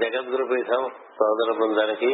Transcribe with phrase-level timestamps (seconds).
[0.00, 0.82] జగద్గురు పీఠం
[1.18, 2.10] సోదర బృందానికి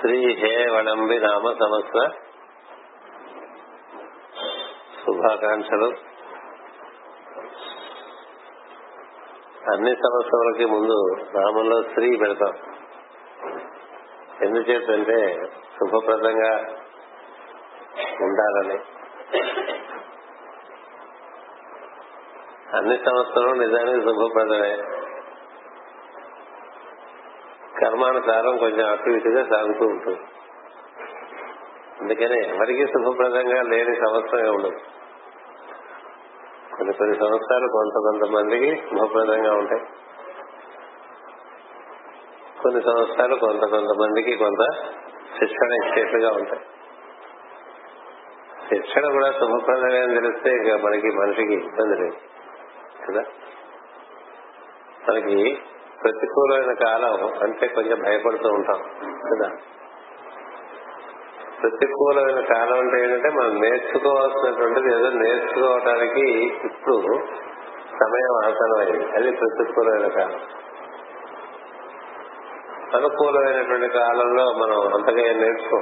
[0.00, 1.96] శ్రీ హే వడంబి నామ సమస్త
[5.00, 5.88] శుభాకాంక్షలు.
[9.72, 10.98] అన్ని సంవత్సరాలకి ముందు
[11.38, 12.54] నామంలో శ్రీ పెడతాం.
[14.42, 15.18] ఎందుచేతంటే
[15.76, 16.52] శుభప్రదంగా
[18.20, 18.78] ఉండాలని
[22.74, 24.72] అన్ని సంస్థలు నిజానికి శుభప్రదమే
[27.80, 30.20] కర్మానుసారం కొంచెం అటు ఇటుగా సాగుతూ ఉంటుంది.
[32.00, 34.80] అందుకనే ఎవరికి శుభప్రదంగా లేని సంవత్సరమే ఉండదు
[36.76, 39.82] కొన్ని కొన్ని సంవత్సరాలు కొంత కొంతమందికి శుభప్రదంగా ఉంటాయి.
[42.62, 44.72] కొన్ని సంవత్సరాలు కొంత కొంతమందికి కొంత
[45.38, 46.62] శిక్షణ ఇచ్చేట్లుగా ఉంటాయి.
[48.68, 52.16] శిక్షణ కూడా శుభప్రదంగా తెలిస్తే ఇక మనకి మనిషికి ఇబ్బంది లేదు.
[53.10, 53.22] కదా?
[55.08, 55.58] మనకి
[56.02, 58.80] ప్రతికూలమైన కాలం అంటే కొంచెం భయపడుతూ ఉంటాం
[59.30, 59.48] కదా?
[61.60, 66.26] ప్రతికూలమైన కాలం అంటే ఏంటంటే మనం నేర్చుకోవాల్సినటువంటిది ఏదో నేర్చుకోవడానికి
[66.64, 66.96] ఇప్పుడు
[68.00, 70.40] సమయం అవసరమైంది అది ప్రతికూలమైన కాలం.
[72.96, 75.78] అనుకూలమైనటువంటి కాలంలో మనం అంతగా ఏం నేర్చుకో.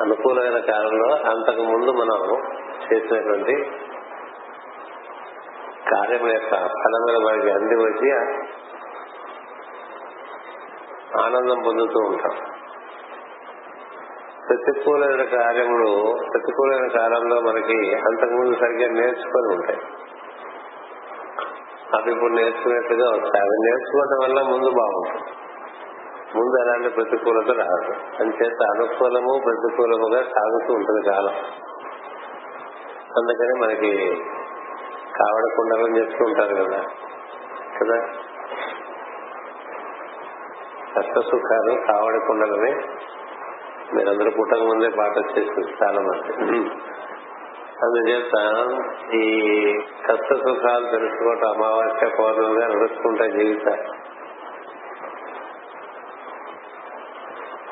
[0.00, 2.42] అనుకూలమైన కాలంలో అంతకు ముందు మనం
[2.84, 3.70] చేసినటువంటి
[5.92, 8.12] కార్యముల యొక్క ఫలములు మనకి అంది వచ్చి
[11.22, 12.36] ఆనందం పొందుతూ ఉంటాం.
[14.48, 19.78] ప్రతికూలమైన కార్యములు ప్రతికూలమైన కాలంలో మనకి అంతకుముందు సరిగ్గా నేర్చుకొని ఉంటాయి.
[21.94, 23.42] అవి ఇప్పుడు నేర్చుకునేట్టుగా వస్తాయి.
[23.42, 25.32] అవి నేర్చుకోవడం వల్ల ముందు బాగుంటుంది.
[26.38, 28.22] ముందు అలాంటి ప్రతికూలత రాదు.
[28.22, 31.34] అంచేత అనుకూలము ప్రతికూలముగా సాగుతూ ఉంటుంది కాలం.
[33.16, 34.22] అందుకని మనకి
[35.18, 36.80] కావడ కుండలని చెప్తూ ఉంటారు కదా.
[37.78, 37.98] కదా?
[40.94, 42.72] కష్ట సుఖాలు కావడ కుండలని
[43.94, 46.58] మీరందరూ పుట్టక ముందే పాట వచ్చేసింది చాలా మంది
[47.82, 48.36] అందుచేత
[49.14, 49.24] ఈ
[50.06, 53.86] కష్ట సుఖాలు తెలుసుకోవటం అమావాస్య పౌర్ణమిగా నడుచుకుంటా జీవితాలు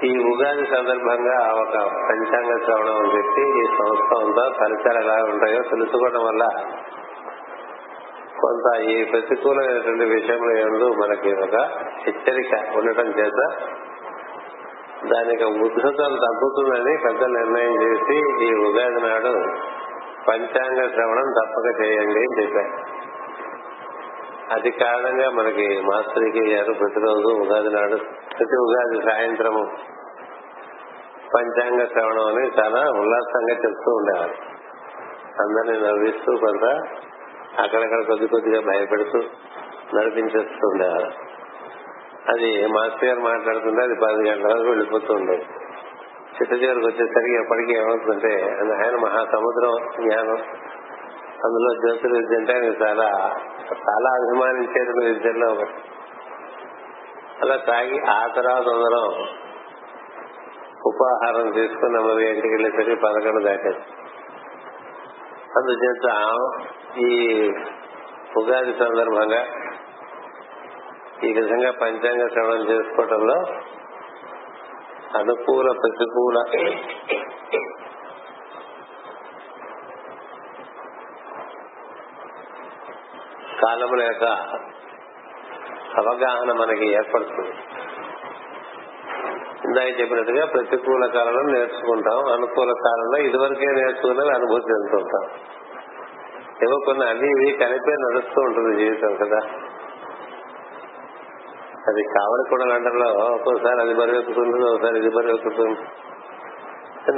[0.07, 1.75] ఈ ఉగాది సందర్భంగా ఒక
[2.07, 6.45] పంచాంగ శ్రవణం అని చెప్పి ఈ సంస్థ అంతా ఫలితాలు ఎలా ఉంటాయో తెలుసుకోవడం వల్ల
[8.43, 11.57] కొంత ఈ ప్రతికూలమైనటువంటి విషయంలో ఎందు మనకి ఒక
[12.07, 13.41] హెచ్చరిక ఉండటం చేత
[15.15, 19.33] దానికి ఉద్ధృతం తగ్గుతుందని పెద్ద నిర్ణయం చేసి ఈ ఉగాది నాడు
[20.29, 22.75] పంచాంగ శ్రవణం తప్పక చేయండి అని చెప్పారు.
[24.53, 27.97] అది కారణంగా మనకి మాస్టర్కి గారు ప్రతిరోజు ఉగాది నాడు
[28.39, 29.63] ప్రతి ఉగాది సాయంత్రము
[31.35, 34.37] పంచాంగ శ్రవణం అని చాలా ఉల్లాసంగా చెప్తూ ఉండేవారు.
[35.43, 36.65] అందరినీ నవ్విస్తూ కొంత
[37.61, 39.19] అక్కడక్కడ కొద్ది కొద్దిగా భయపెడుతూ
[39.95, 41.11] నడిపించేస్తూ ఉండేవారు
[42.33, 45.43] అది మాస్టర్ గారు మాట్లాడుతుంటే అది పది గంటల వరకు వెళ్ళిపోతూ ఉండేది.
[46.33, 48.43] చిట్ట చివరికి వచ్చేసరికి ఎప్పటికీ ఏమవుతుందంటే
[48.75, 50.39] ఆయన మహాసముద్రం జ్ఞానం.
[51.45, 53.09] అందులో జ్యోతిర్విద్య అంటే ఆయన చాలా
[53.73, 55.75] చాలా అభిమానించేది విద్యలో ఒకటి.
[57.43, 59.27] అలా తాగి ఆ తర్వాత అందరం
[60.87, 63.71] ఉపాహారం తీసుకుని అమ్మవి ఇంటికి వెళ్ళేసరికి పదకొండు దాకా
[65.57, 66.09] అందుచేత
[66.97, 67.11] ఈ
[68.37, 69.47] ఉగాది సందర్భంగా
[71.25, 73.37] ఈ విధంగా పంచాంగ శ్రవణం చేసుకోవటంలో
[75.19, 76.39] అనుకూల ప్రతికూల
[83.63, 84.25] కాలముల యొక్క
[85.99, 87.55] అవగాహన మనకి ఏర్పడుతుంది.
[89.65, 95.53] ఇందాక చెప్పినట్టుగా ప్రతికూల కాలంలో నేర్చుకుంటాం అనుకూల కాలంలో ఇదివరకే నేర్చుకునే అనుభూతి చెందుతుంటాం.
[96.63, 99.41] ఏవో కొన్ని అవి ఇవి కలిపే నడుస్తూ ఉంటుంది జీవితం కదా.
[101.89, 105.81] అది కావడి కూడా గంటల్లో ఒక్కోసారి అది బరివెక్కుతుంది ఒకసారి ఇది బరివెక్కుతుంది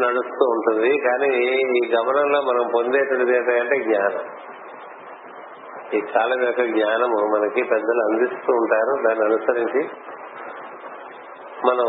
[0.00, 0.99] నడుస్తూ ఉంటుంది.
[0.99, 1.28] కానీ
[1.79, 4.25] ఈ గమనంలో మనం పొందేటువంటిది ఏంటంటే జ్ఞానం.
[5.94, 9.02] ఈ కాలం యొక్క జ్ఞానము మనకి పెద్దలు అందిస్తూ ఉంటారు.
[9.08, 9.82] దాన్ని అనుసరించి
[11.67, 11.88] మనం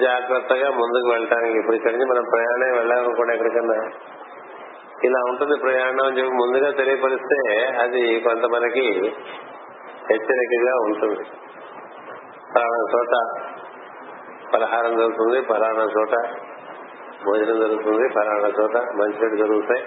[0.00, 3.78] జాగ్రత్తగా ముందుకు వెళ్ళటానికి ఇప్పుడు ఇక్కడి నుంచి మనం ప్రయాణం వెళ్ళాలనుకోండి ఎక్కడికన్నా
[5.04, 7.38] ఇలా ఉంటుంది ప్రయాణం అని చెప్పి ముందుగా తెలియపరిస్తే
[7.82, 8.86] అది కొంత మనకి
[10.10, 11.24] హెచ్చరికగా ఉంటుంది.
[12.54, 13.14] పలానా చోట
[14.54, 16.14] పలహారం దొరుకుతుంది పలానా చోట
[17.24, 19.82] భోజనం జరుగుతుంది పలానా చోట మంచినీళ్ళు జరుగుతాయి.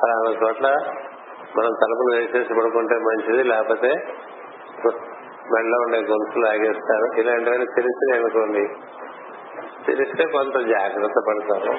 [0.00, 0.68] పలానా చోట్ల
[1.58, 3.90] మనం తలుపులు వేసేసి పడుకుంటే మంచిది లేకపోతే
[5.52, 8.64] మెడలో ఉండే గొలుసులు ఆగేస్తారు ఇలాంటివన్నీ తెలిసి అనుకోండి
[9.86, 11.74] తెలిస్తే కొంత జాగ్రత్త పడతారు.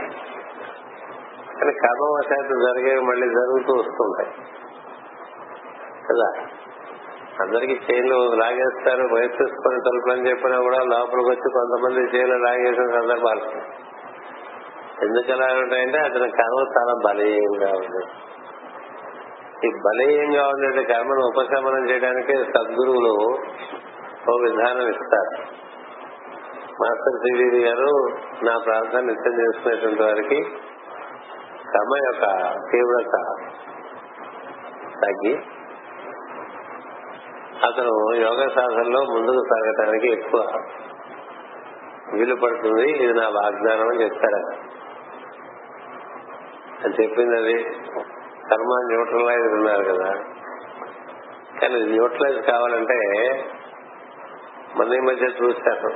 [1.57, 4.29] కానీ కర్మవశాత్తు జరిగేవి మళ్ళీ జరుగుతూ వస్తుంటాయి.
[6.09, 6.47] కదా?
[7.41, 13.61] అందరికి చైన్లు లాగేస్తారు వయసేసుకొని తలుపులని చెప్పినా కూడా లోపలికి వచ్చి కొంతమంది చైన్లు లాగేసిన సందర్భాలు.
[15.05, 18.05] ఎందుకు ఎలా ఉంటాయంటే అతని కర్మ చాలా బలీయంగా ఉంది.
[19.67, 23.37] ఈ బలీయంగా ఉండే కర్మను ఉపశమనం చేయడానికి సద్గురువులు
[24.31, 25.57] ఓ విధానం ఇస్తారు.
[26.81, 28.07] మాస్టర్ శ్రీ గారు
[28.43, 30.45] నా ప్రార్థన నిత్యం చేసుకునేటువంటి వారికి
[31.71, 32.23] శ్రమ యొక్క
[32.71, 33.15] తీవ్రత
[35.05, 35.35] తగ్గి
[37.65, 40.63] అతను యోగ సాధనలో ముందుకు సాగటానికి ఎక్కువ
[42.13, 42.89] వీలు పడుతుంది.
[42.89, 44.41] ఇది నా వాగ్దానం అని చెప్తారు.
[46.85, 47.63] అని చెప్పింది అది
[48.49, 50.13] కర్మ న్యూట్రలైజ్ ఉన్నారు కదా.
[51.61, 52.99] కానీ న్యూట్రలైజ్ కావాలంటే
[54.75, 55.89] మన ఈ మధ్య చూశాను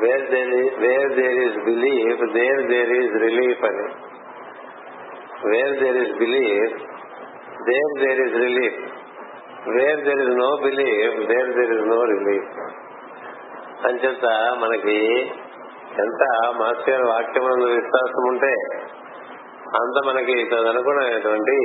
[0.00, 4.09] where there where there is belief there there is relief అని.
[5.44, 6.74] Where there is belief
[7.68, 8.80] there there is relief
[9.68, 12.50] where there is no belief there there is no relief
[13.86, 14.26] అంచేత
[14.58, 14.98] మనకి
[15.98, 16.22] ఎంత
[16.56, 18.52] మాస్టర్ వాక్యం విశ్వాసం ఉంటే
[19.80, 21.56] అంత మనకి తదనుగుణమైనటువంటి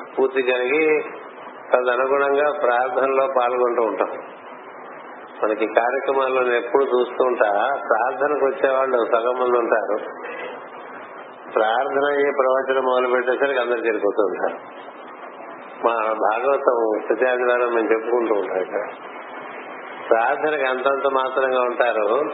[0.00, 1.02] స్ఫూర్తి కలిగి
[1.72, 4.12] తదనుగుణంగా ప్రార్థనలో పాల్గొంటూ ఉంటాం.
[5.42, 7.50] మనకి కార్యక్రమాల్లో ఎప్పుడు చూస్తుంటా
[7.88, 9.96] ప్రార్థనకు వచ్చేవాళ్ళు సగం మంది ఉంటారు.
[11.56, 14.86] ప్రార్థన అయ్యే ప్రవచనం మొదలు పెట్టేసరికి అందరు చేరిపోతూ ఉంటారు
[15.84, 18.88] మా భాగవతం ప్రత్యాధివారం మేము చెప్పుకుంటూ ఉంటాం ఇక్కడ.
[20.10, 22.30] ప్రార్థనకి అంతంత మాత్రంగా ఉంటారు.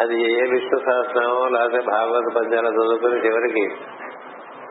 [0.00, 3.76] అది ఏ విష్ణు సహస్రమో లేకపోతే భాగవత పద్యాలు చదువుకుని చివరికి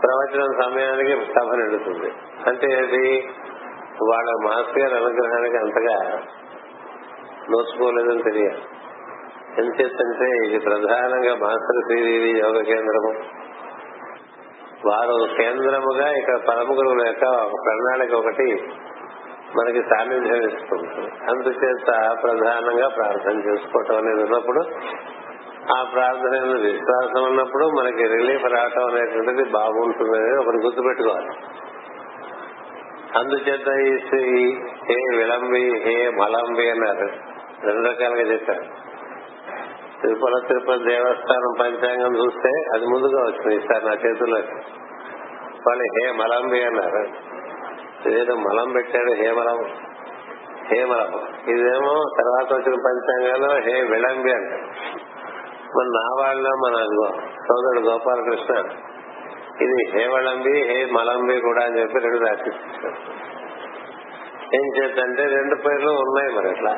[0.04, 2.14] ప్రవచనం సమయానికి సభ నిండుతుంది
[2.48, 3.28] అంటే అది
[4.12, 6.22] వాళ్ళ మాస్టర్ గారి అనుగ్రహానికి అంతగా
[7.50, 8.64] నోచుకోలేదని తెలియాలి.
[9.58, 13.45] ఎంచేతంటే ఇది ప్రధానంగా మాస్టర్ శ్రీదేవి యోగ కేంద్రము.
[14.88, 18.64] వారు కేంద్రముగా ఇక్కడ పరమ గురువుల యొక్క ఒక ప్రణాళిక ఒకటి
[19.58, 21.12] మనకి సాన్నిధ్యం ఇస్తుంది.
[21.30, 24.60] అందుచేత ప్రధానంగా ప్రార్థన చేసుకోవటం అనేది ఉన్నప్పుడు
[25.78, 31.30] ఆ ప్రార్థన విశ్వాసం ఉన్నప్పుడు మనకి రిలీఫ్ రావటం అనేటువంటిది బాగుంటుంది అనేది ఒకటి గుర్తుపెట్టుకోవాలి.
[33.20, 37.36] అందుచేత ఈ శ్రీ- హే విళంబి హే మలంబి అన్నారు.
[37.66, 38.85] రెండు రకాలుగా చెప్పారు.
[40.06, 44.40] తిరుపతి తిరుపతి దేవస్థానం పంచాంగం చూస్తే అది ముందుగా వచ్చింది ఈసారి నా చేతుల్లో
[45.68, 47.04] వాళ్ళు హే మలంబి అన్నారు.
[48.06, 49.60] ఇదేదో మలం పెట్టాడు హేమలం
[50.68, 51.12] హేమలం
[51.48, 54.68] ఇదేమో తర్వాత వచ్చిన పంచాంగాల్లో హే విళంబి అంటారు
[55.78, 56.76] మన నా వాళ్ళ మన
[57.48, 58.54] సోదరుడు గోపాలకృష్ణ
[59.62, 62.96] ఇది హే వళంబి హే మలంబి కూడా అని చెప్పి రెండు రాసిస్తారు
[64.56, 66.74] ఏం చేద్దంటే రెండు పేర్లు ఉన్నాయి మరి అట్లా.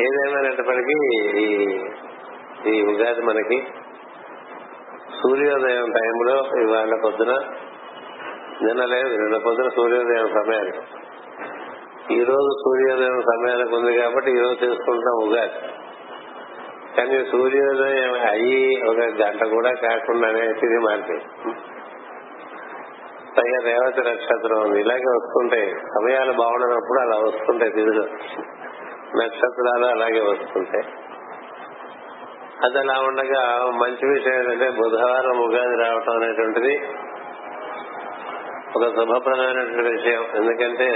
[0.00, 0.96] ఏదేమైనప్పటికీ
[1.36, 1.46] ఈ
[2.66, 3.66] ఈ ఉగాది మనకి
[5.22, 7.32] సూర్యోదయం టైంలో ఇవాళ పొద్దున
[8.62, 10.82] నిన్న లేదు నిన్న పొద్దున సూర్యోదయం సమయానికి.
[12.14, 15.58] ఈ రోజు సూర్యోదయం సమయానికి ఉంది కాబట్టి ఈ రోజు చేసుకుంటున్నాం ఉగాది.
[16.96, 21.24] కానీ సూర్యోదయం అయ్యి ఒక గంట కూడా కాకుండానే తిరిగి మారిపోయింది.
[23.38, 24.80] పైగా రేవతి నక్షత్రం ఉంది.
[24.80, 28.04] ఇలాగే వస్తుంటాయి సమయాలు బాగుండనప్పుడు అలా వస్తుంటాయి తిరుగులు
[29.16, 30.84] నక్షత్రాలు అలాగే వస్తుంటాయి.
[32.64, 33.42] అది అలా ఉండగా
[33.80, 36.74] మంచి విషయం ఏంటంటే బుధవారం ఉగాది రావటం అనేటువంటిది
[38.76, 40.22] ఒక శుభప్రదమైనటువంటి విషయం.
[40.34, 40.88] ఎందుకంటే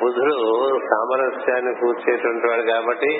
[0.00, 0.34] బుధుడు
[0.90, 3.12] సామరస్యాన్ని కూర్చేటువంటి వాడు కాబట్టి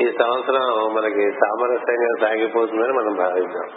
[0.00, 3.68] ఈ సంవత్సరం మనకి సామరస్యంగా సాగిపోతుందని మనం భావిద్దాం.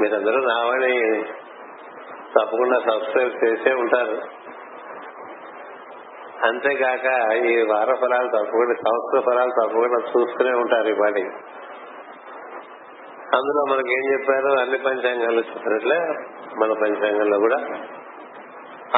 [0.00, 1.24] మీరందరూ నావని
[2.34, 4.18] తప్పకుండా సబ్స్క్రైబ్ చేసే ఉంటారు.
[6.44, 11.22] అంతేకాక ఈ వార ఫలాలు తప్పకుండా సంవత్సర ఫలాలు తప్పకుండా చూస్తూనే ఉంటారు ఈ పాటి.
[13.36, 15.98] అందులో మనకి ఏం చెప్పారు అన్ని పంచాంగాలు చెప్పినట్లే
[16.58, 17.56] మన పంచాంగంలో కూడా.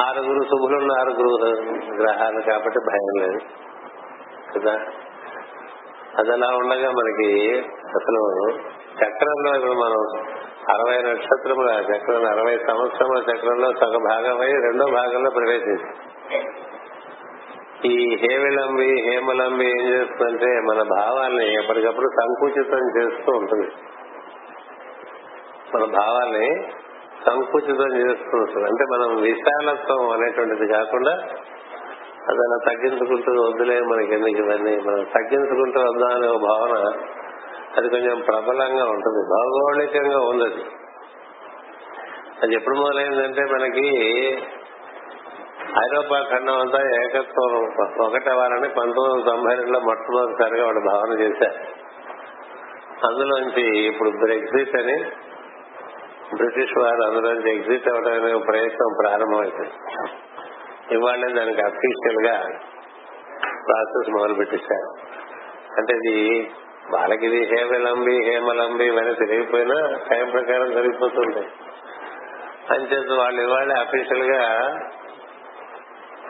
[0.01, 1.47] ఆరుగురు శుభులున్న ఆరుగురు
[2.03, 3.41] గ్రహాలు కాబట్టి భయం లేదు.
[4.59, 4.79] కదా?
[6.19, 8.51] అది అలా ఉండగా మనకి అసలు
[9.05, 10.25] చక్రంలో ఇప్పుడు మనం
[10.75, 16.72] అరవై నక్షత్రముల చక్రం అరవై సంవత్సరముల చక్రంలో సగ భాగమై రెండో భాగంలో ప్రవేశించారు
[17.85, 23.69] ఈ హేవిళంబి హేమలంబి ఏం చేస్తుందంటే మన భావాల్ని ఎప్పటికప్పుడు సంకుచితం చేస్తూ ఉంటుంది.
[25.75, 26.67] మన భావాల్ని
[27.27, 28.67] సంకుచితం చేస్తూ ఉంటుంది.
[28.67, 31.11] అంటే మనం విశాలత్వం అనేటువంటిది కాకుండా
[32.29, 34.77] అది అలా తగ్గించుకుంటూ వద్దులే మనకి ఎందుకు ఇవన్నీ?
[34.77, 36.93] మనం తగ్గించుకుంటూ వద్దాం అనే భావన
[37.77, 39.21] అది కొంచెం ప్రబలంగా ఉంటుంది.
[39.29, 40.65] భౌగోళికంగా ఉంది అది
[42.43, 43.89] అది ఎప్పుడు మొదలైందంటే మనకి
[45.79, 47.55] ఐరోపా ఖండం అంతా ఏకత్వం
[48.07, 51.59] ఒకటవ్వాలని పంతొమ్మిది వందల తొంభై రెండులో మొట్టమొదటిసారిగా వాడు భావన చేశారు.
[53.07, 55.03] అందులోంచి ఇప్పుడు బ్రెగ్జిట్ అని
[56.37, 59.67] బ్రిటిష్ వారు అందులో ఎగ్జిట్ అవడానికి ప్రయత్నం ప్రారంభమైంది
[60.95, 62.49] ఇవాళ దానికి అఫీషియల్గా
[63.49, 64.89] ప్రాసెస్ మొదలు పెట్టేశారు
[65.79, 66.51] అంటే ఇది
[66.93, 71.47] వాళ్ళకి ఇది హేమలంబి హేమలంబి ఇవన్నీ తెలియకపోయినా టైం ప్రకారం జరిగిపోతుంది
[72.75, 74.43] అంచేత వాళ్ళు ఇవాళ అఫీషియల్గా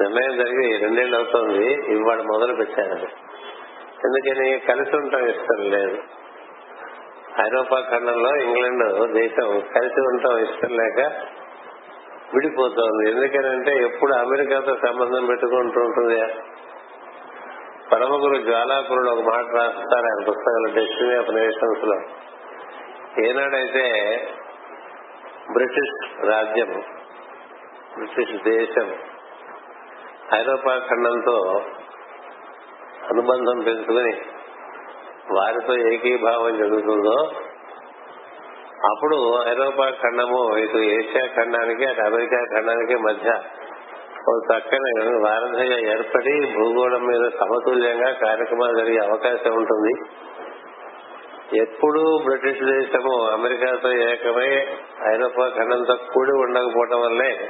[0.00, 3.08] నిర్ణయం జరిగి రెండేళ్ళు అవుతుంది ఇవాళ మొదలు పెట్టారు
[4.06, 5.99] ఎందుకని కలిసి ఉండటం ఇష్టం లేదు.
[7.40, 11.00] ఐరోపా ఖండంలో ఇంగ్లాండ్ దేశం కలిసి ఉండటం ఇష్టం లేక
[12.34, 13.11] విడిపోతోంది.
[13.11, 16.22] ఎందుకనంటే ఎప్పుడు అమెరికాతో సంబంధం పెట్టుకుంటూ ఉంటుంది.
[17.92, 21.96] పరమగురు జ్వాలాపురుడు ఒక మాట రాస్తారు ఆయన పుస్తకాలు డెస్టినీ ఆఫ్ నేషన్స్లో
[23.25, 23.87] ఏనాడైతే
[25.52, 26.82] బ్రిటిష్ రాజ్యం
[27.99, 28.94] బ్రిటిష్ దేశం
[30.35, 31.62] ఐరోపా ఖండంతో
[33.11, 34.12] అనుబంధం పెంచుకుని
[35.35, 37.17] వారితో ఏకీభావం జరుగుతుందో
[38.91, 39.17] అప్పుడు
[39.49, 43.31] ఐరోపా ఖండము ఇటు ఏషియా ఖండానికి అటు అమెరికా ఖండానికి మధ్య
[44.29, 49.95] ఒక చక్కని వారధిగా ఏర్పడి భూగోళం మీద సమతుల్యంగా కార్యక్రమాలు జరిగే అవకాశం ఉంటుంది.
[51.57, 54.51] ఎప్పుడూ బ్రిటిష్ దేశము అమెరికాతో ఏకమై
[55.15, 57.49] ఐరోపా ఖండంతో కూడి ఉండకపోవటం వల్లే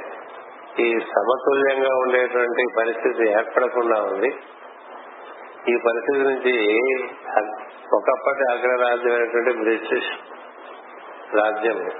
[0.79, 4.27] ఈ సమతుల్యంగా ఉండేటువంటి పరిస్థితి ఏర్పడకుండా ఉంది.
[5.69, 6.53] ఈ పరిస్థితి నుంచి
[7.93, 10.11] ఒకప్పటి అగ్రరాజ్యమైనటువంటి బ్రిటిష్
[11.35, 11.91] రాజ్యం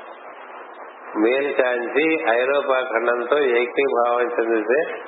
[1.17, 5.03] మేలు కాంచి ఐరోపా ఖండంతో ఏకీభావం చెందితే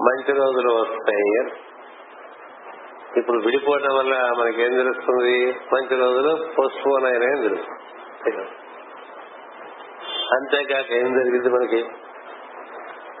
[0.00, 1.50] మంచి రోజులు వస్తాయి.
[3.16, 5.56] ఇప్పుడు విడిపోవడం వల్ల మనకేం తెలుస్తుంది?
[5.72, 8.46] మంచి రోజులు పోస్ట్పోన్ అయినాయని తెలుస్తుంది.
[10.32, 11.84] అంతేకాక ఏం జరిగింది మనకి?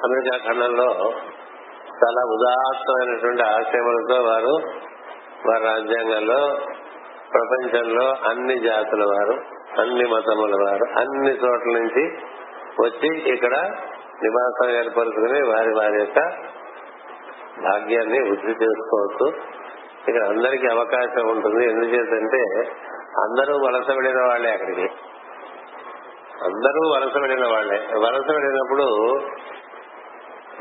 [0.04, 0.88] అమెరికా ఖండంలో
[2.00, 4.54] చాలా ఉదాత్తమైనటువంటి ఆశయములతో వారు
[5.48, 6.58] వారి రాజ్యాంగంలో
[7.32, 9.34] ప్రపంచంలో అన్ని జాతుల వారు
[9.80, 12.04] అన్ని మతముల వారు అన్ని చోట్ల నుంచి
[12.80, 13.54] వచ్చి ఇక్కడ
[14.22, 16.20] నివాసం ఏర్పరుచుకుని వారి వారి యొక్క
[17.62, 19.26] భాగ్యాన్ని వృద్ధి చేసుకోవచ్చు.
[20.08, 21.64] ఇక్కడ అందరికీ అవకాశం ఉంటుంది.
[21.64, 22.42] ఎందుచేతంటే
[23.24, 24.88] అందరూ వలస వెళ్ళిన వాళ్ళే అక్కడికి.
[26.44, 28.86] అందరూ వలస వెళ్ళిన వాళ్ళే వలస వెళ్ళినప్పుడు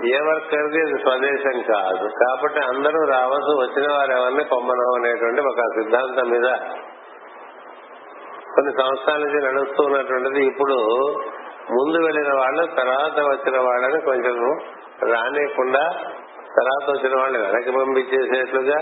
[0.03, 2.09] ఏ వర్కర్ది అది స్వదేశం కాదు.
[2.23, 6.47] కాబట్టి అందరూ రావచ్చు వచ్చిన వారు ఎవరిని పొమ్మనం అనేటువంటి ఒక సిద్ధాంతం మీద
[8.55, 10.45] కొన్ని సంవత్సరాల నుంచి నడుస్తూ ఉన్నటువంటిది.
[10.45, 10.77] ఇప్పుడు
[11.71, 14.37] ముందు వెళ్ళిన వాళ్ళు తర్వాత వచ్చిన వాళ్ళని కొంచెం
[15.11, 15.85] రానియకుండా
[16.57, 18.79] తర్వాత వచ్చిన వాళ్ళని వెనక్కి పంపించేసేట్లుగా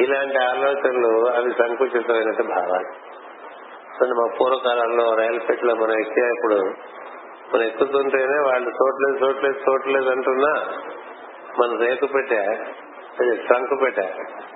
[0.00, 2.88] ఇలాంటి ఆలోచనలు అవి సంకుచితమైనట్టు భావాలు.
[4.14, 6.56] మా పూర్వకాలంలో రైల్పేటలో మనం మనం ఎక్కేప్పుడు
[7.54, 10.54] మనం ఎక్కుతుంటేనే వాళ్ళు చోట్లేదు చోట్లేదు చోట్లేదు అంటున్నా
[11.58, 12.42] మన రేకు పెట్టా
[13.20, 14.08] అది ట్రంక్ పెట్టా.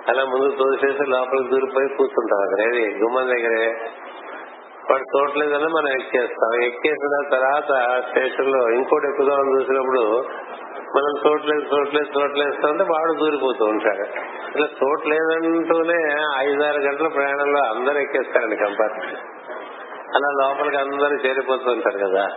[0.07, 2.59] అలా ముందు తోసేసి లోపలికి దూరిపోయి కూర్చుంటాం అక్కడ.
[2.59, 3.03] ఏది?
[3.03, 3.73] గుమ్మం దగ్గరే.
[4.91, 6.63] వాడు చూడలేదని మనం ఎక్కేస్తాం.
[6.63, 10.23] ఎక్కేసిన తర్వాత స్టేషన్లో ఇంకోటి ఎక్కుదామని చూసినప్పుడు
[10.97, 14.01] మనం చూడలేదు చూడలేదు చూడలేదు అంటే వాడు దూరిపోతూ ఉంటాడు.
[14.49, 19.19] ఇట్లా చూడలేదంటూనే ఐదారు గంటల ప్రయాణంలో అందరు ఎక్కేస్తారండి కంపార్ట్మెంట్.
[20.15, 22.27] అలా లోపలికి అందరూ చేరిపోతూ ఉంటారు కదా.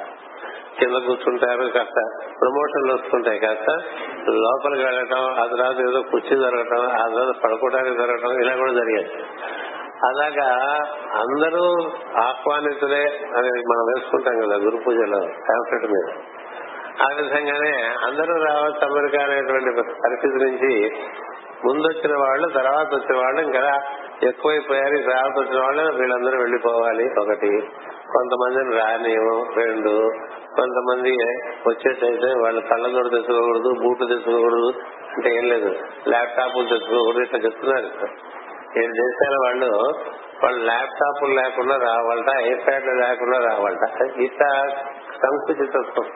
[0.78, 2.26] కింద కూర్చుంటారు కాస్త.
[2.40, 3.83] ప్రమోషన్లు వస్తుంటాయి కాస్త.
[4.28, 9.25] లోపలికి వెళ్ళటం ఆ తర్వాత ఏదో కుర్చీ జరగటం ఆ తర్వాత పడుకోవడానికి జరగటం ఇలా కూడా జరిగేది.
[10.04, 10.50] అలాగా
[11.14, 13.04] అందరూ ఆహ్వానితులే
[13.37, 16.14] అనేది మనం వేసుకుంటాం కదా గురు పూజలో కాన్ఫరెంట్ మీద.
[17.02, 20.90] ఆ విధంగానే అందరూ రావచ్చు అమెరికా అనేటువంటి పరిస్థితి నుంచి
[21.64, 23.83] ముందొచ్చిన వాళ్ళు తర్వాత వచ్చిన వాళ్ళు ఇంకా
[24.23, 24.97] ఎక్కువైపోయారు.
[24.97, 27.69] తర్వాత వచ్చిన వాళ్ళు వీళ్ళందరూ వెళ్ళిపోవాలి ఒకటి.
[28.12, 30.12] కొంతమందిని రానియము రెండు
[30.56, 31.11] కొంతమంది
[31.68, 34.73] వచ్చేటైతే వాళ్ళు కళ్ళజోడు తెచ్చుకోకూడదు బూట్లు తెచ్చుకోకూడదు
[35.16, 35.76] అంటే ఏం లేదు.
[36.08, 37.87] ల్యాప్టాప్లు తెచ్చుకోకూడదు ఇట్లా చెప్తున్నారు
[38.78, 39.94] ఏడు దేశాల వాళ్ళు?
[40.42, 44.02] వాళ్ళు ల్యాప్టాప్లు లేకుండా రావాలట ఐప్యాడ్లు లేకుండా రావాలట.
[44.16, 44.66] ఇట్లా
[45.23, 46.11] సంకుచితత్వం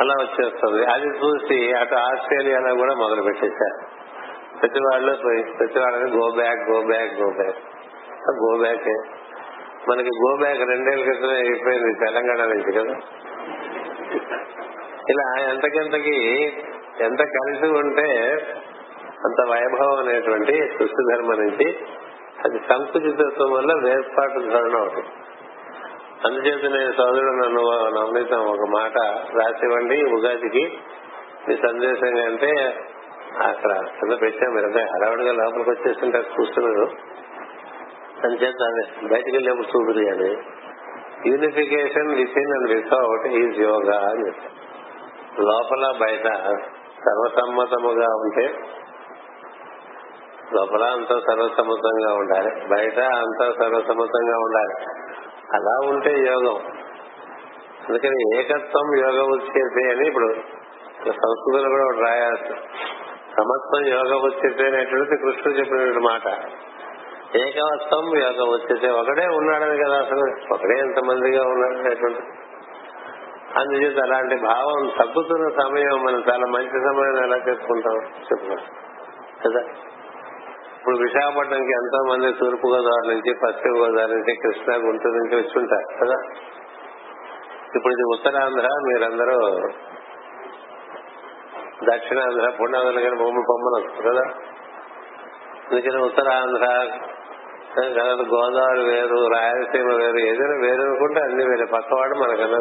[0.00, 0.84] అలా వచ్చేస్తుంది.
[0.86, 3.96] అది చూసి అటు ఆస్ట్రేలియాలో కూడా మొదలు పెట్టేశారు.
[4.60, 5.16] ప్రతి వాళ్ళు
[5.58, 7.56] ప్రతి వాళ్ళని go back go back go back
[8.44, 9.06] go back
[9.88, 12.94] మనకి గో బ్యాక్ రెండేళ్ళ క్రితమే అయిపోయింది తెలంగాణ నుంచి కదా.
[15.10, 16.16] ఇలా ఎంతకెంతకి
[17.00, 18.08] ఎంత కలిసి ఉంటే
[19.26, 21.78] అంత వైభవం అనేటువంటి సృష్టి ధర్మం నుంచి
[22.44, 25.12] అది సంకుచితత్వం వల్ల వేర్పాటు ధరణ అవుతుంది
[26.26, 27.62] అందుచేత నేను సోదరుడు నన్ను
[27.96, 28.98] నవనీతం ఒక మాట
[29.36, 30.78] రాసివ్వండి ఉగాదికి.
[31.48, 32.50] మీ సందేశంగా అంటే
[33.48, 34.54] అక్కడ కింద పెట్టాం.
[34.54, 36.86] మీరంతా హడావుడిగా లోపలికి వచ్చేస్తుంటే కూర్చున్నారు
[38.24, 40.30] అంచేత బయటికి వెళ్ళేప్పుడు చూపుది అని
[41.26, 42.08] unification
[42.38, 44.66] within and without is yoga అని చెప్తారు
[45.40, 46.32] లోపల బయట
[47.04, 48.54] సర్వసమ్మతముగా ఉంటే
[50.54, 52.66] లోపల అంతా సర్వసమ్మతంగా ఉండాలి.
[52.68, 54.74] బయట అంతా సర్వసమ్మతంగా ఉండాలి.
[55.54, 56.58] అలా ఉంటే యోగం.
[57.88, 60.34] అందుకని ఏకత్వం యోగ ఉచ్యతే అని ఇప్పుడు
[61.04, 62.54] సంస్కృతిలో కూడా రాయాల్సి.
[63.36, 66.26] సమత్వం యోగ ఉచ్యతే అనేటువంటిది కృష్ణుడు చెప్పినటువంటి మాట.
[67.34, 70.54] ఏకవత్వం యోగం వచ్చేసే ఒకడే ఉన్నాడని కదా అసలు.
[70.54, 72.20] ఒకడే ఎంతమందిగా ఉన్నాడు అనేటువంటి
[73.56, 77.96] అందుచేత అలాంటి భావం తగ్గుతున్న సమయం మనం చాలా మంచి సమయం ఎలా చేసుకుంటాం?
[78.18, 78.56] చెప్పుకో
[79.44, 79.60] కదా?
[80.76, 86.04] ఇప్పుడు విశాఖపట్నంకి ఎంతో మంది తూర్పు గోదావరి నుంచి పశ్చిమ గోదావరి నుంచి కృష్ణా గుంటూరు నుంచి వచ్చి ఉంటారు
[86.04, 86.18] కదా?
[87.74, 89.60] ఇప్పుడు ఇది ఉత్తరాంధ్ర మీరందరూ
[91.92, 94.55] దక్షిణాంధ్ర పుణ్యాంధ్ర కానీ బొమ్మ బొమ్మలు వస్తారు కదా?
[95.70, 96.90] అందుకని ఉత్తరాంధ్ర
[97.76, 101.66] తర్వాత గోదావరి వేరు రాయలసీమ వేరు ఏదైనా వేరు అనుకుంటే అన్ని వేరే.
[101.66, 102.58] పక్కవాడు మనకన్నా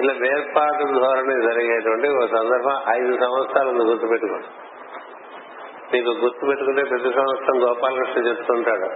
[0.00, 4.46] ఇలా వేర్పాటు ధోరణి జరిగేటువంటి ఒక సందర్భం ఐదు సంవత్సరాలు ఉంది గుర్తుపెట్టుకోండి.
[5.92, 8.88] మీకు గుర్తు పెట్టుకుంటే ప్రతి సంవత్సరం గోపాలకృష్ణ చెప్తుంటాడు.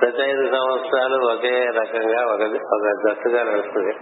[0.00, 2.42] ప్రతి ఐదు సంవత్సరాలు ఒకే రకంగా ఒక
[2.74, 3.96] ఒక జట్టుగా నడుస్తుంది.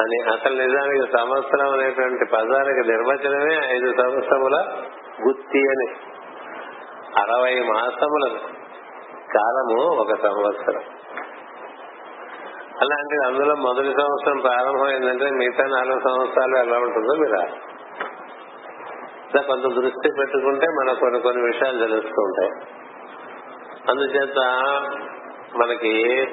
[0.00, 4.76] అని అసలు నిజానికి సంవత్సరం అనేటువంటి పదానికి నిర్వచనమే ఐదు సంవత్సరముల
[5.22, 5.86] గుత్తి అని.
[7.20, 8.28] అరవై మాసముల
[9.34, 10.82] కాలము ఒక సంవత్సరం.
[12.80, 17.74] అలాంటిది అందులో మొదటి సంవత్సరం ప్రారంభమైందంటే మిగతా నాలుగు సంవత్సరాలు ఎలా ఉంటుందో మీరు
[19.46, 22.50] కొంత దృష్టి పెట్టుకుంటే మనకు కొన్ని కొన్ని విషయాలు తెలుస్తూ ఉంటాయి.
[23.90, 24.38] అందుచేత
[25.56, 26.24] మనకి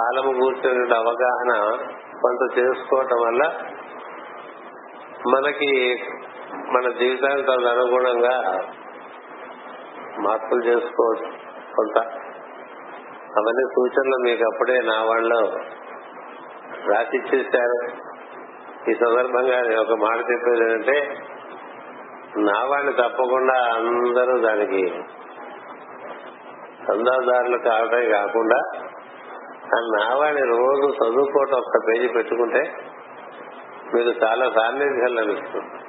[0.00, 1.76] కాలము కూర్చునే అవగాహన
[2.22, 3.52] కొంత చేసుకోవటం వల్ల
[5.34, 5.94] మనకి
[6.72, 8.64] మన జీవితానికి తన అనుగుణంగా
[10.18, 11.30] మార్పులు చేసుకోవచ్చు.
[11.76, 11.98] కొంత
[13.38, 15.58] అవన్నీ సూచనలు మీకు అప్పుడే నా వాళ్ళు
[16.90, 17.78] రాసిచ్చేశారు
[18.90, 21.16] ఈ సందర్భంగా నేను ఒక మాట చెప్పేది ఏంటంటే
[22.36, 24.82] నావాణ్ణి తప్పకుండా అందరూ దానికి
[26.88, 28.58] చందాదారులు కావటమే కాకుండా
[29.98, 32.74] నావాణి రోజు చదువుకోవటం ఒక్క పేజీ పెట్టుకుంటే
[33.94, 35.83] మీకు చాలా సాన్నిధ్యం లభిస్తుంది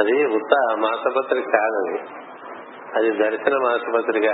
[0.00, 1.98] అది ఉత్త మాసపత్రిక కాదని
[2.96, 4.30] అది దర్శన మాసపత్రిక.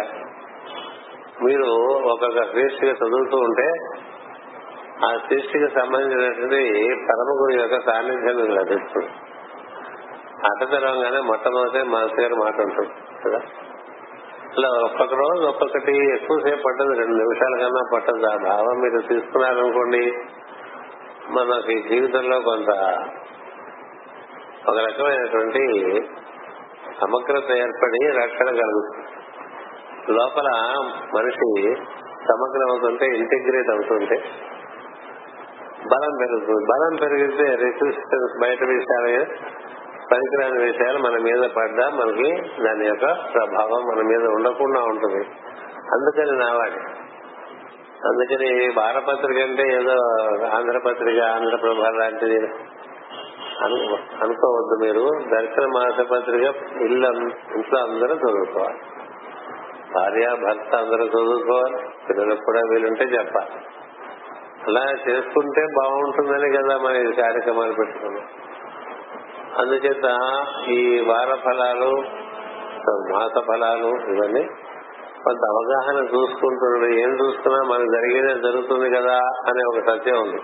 [1.42, 1.64] మీరు
[2.12, 3.75] ఒక్కొక్క శీర్షిక చదువుతూ ఉంటే
[5.07, 9.09] ఆ శీర్షిక సంబంధించినటువంటి పరమ గురు యొక్క సాన్నిధ్యం మీకు లభిస్తుంది.
[10.47, 12.90] అట తెరవగానే మొట్టమొదటి మాస్ గారు మాట ఉంటుంది
[13.27, 13.38] కదా?
[14.49, 18.27] అలా ఒక్కొక్క రోజు ఒక్కొక్కటి ఎక్కువసేపు పట్టదు రెండు నిమిషాల కన్నా పట్టదు.
[18.27, 20.12] ఆ భావం మీరు తీసుకున్నారనుకోండి
[21.31, 22.71] మనకి జీవితంలో కొంత
[24.66, 25.62] ఒక రకమైనటువంటి
[27.01, 29.05] సమగ్రత ఏర్పడి రక్షణ కలుగుతుంది.
[30.12, 30.49] లోపల
[31.14, 31.75] మనిషి
[32.29, 34.16] సమగ్రం అవుతుంటే ఇంటిగ్రేట్ అవుతుంటే
[35.87, 36.64] బలం పెరుగుతుంది.
[36.64, 39.25] బలం పెరిగితే రెసిస్టెన్స్ బయట విషయాలు
[40.12, 42.31] పనికిరాని విషయాలు మన మీద పడ్డా మనకి
[42.64, 45.23] దాని యొక్క ప్రభావం మన మీద ఉండకుండా ఉంటుంది.
[45.97, 46.81] అందుకని నావాడి
[48.09, 49.94] అందుకని వారపత్రిక అంటే ఏదో
[50.47, 52.40] ఆంధ్రపత్రిక ఆంధ్రప్రభ లాంటిది.
[54.23, 55.09] అనుకోవద్దు మీరు.
[55.35, 56.42] దర్శన మాసపత్రిక
[56.83, 57.07] ఇల్లు
[57.57, 58.79] ఇంట్లో అందరూ చదువుకోవాలి.
[59.94, 61.77] భార్య భర్త అందరూ చదువుకోవాలి.
[62.09, 63.61] పిల్లలకు కూడా వీలుంటే చెప్పాలి.
[64.68, 68.25] అలా చేసుకుంటే బాగుంటుందని కదా మన ఈ కార్యక్రమాలు పెట్టుకున్నాం
[69.59, 70.07] అందుచేత
[70.68, 72.03] ఈ వార ఫలాలు
[73.12, 74.42] మాస ఫలాలు ఇవన్నీ
[75.25, 76.92] కొంత అవగాహన చూసుకుంటున్నాడు.
[76.92, 80.42] ఏం చూసుకున్నా మనకు జరిగేదే జరుగుతుంది కదా అనే ఒక సత్యం ఉంది.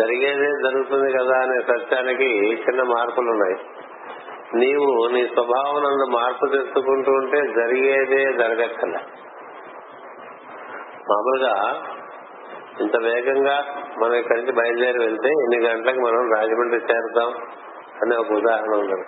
[0.00, 2.28] జరిగేదే జరుగుతుంది కదా అనే సత్యానికి
[2.62, 3.56] చిన్న మార్పులు ఉన్నాయి
[4.54, 8.94] నీవు నీ స్వభావం నందు మార్పు తెచ్చుకుంటూ ఉంటే జరిగేదే జరగక్కల.
[11.10, 11.54] మామూలుగా
[12.80, 13.56] ఇంత వేగంగా
[13.98, 17.30] మనం ఇక్కడి నుంచి బయలుదేరి వెళ్తే ఎన్ని గంటలకు మనం రాజమండ్రి చేరుతాం
[18.02, 18.98] అనే ఒక ఉదాహరణ ఉంది.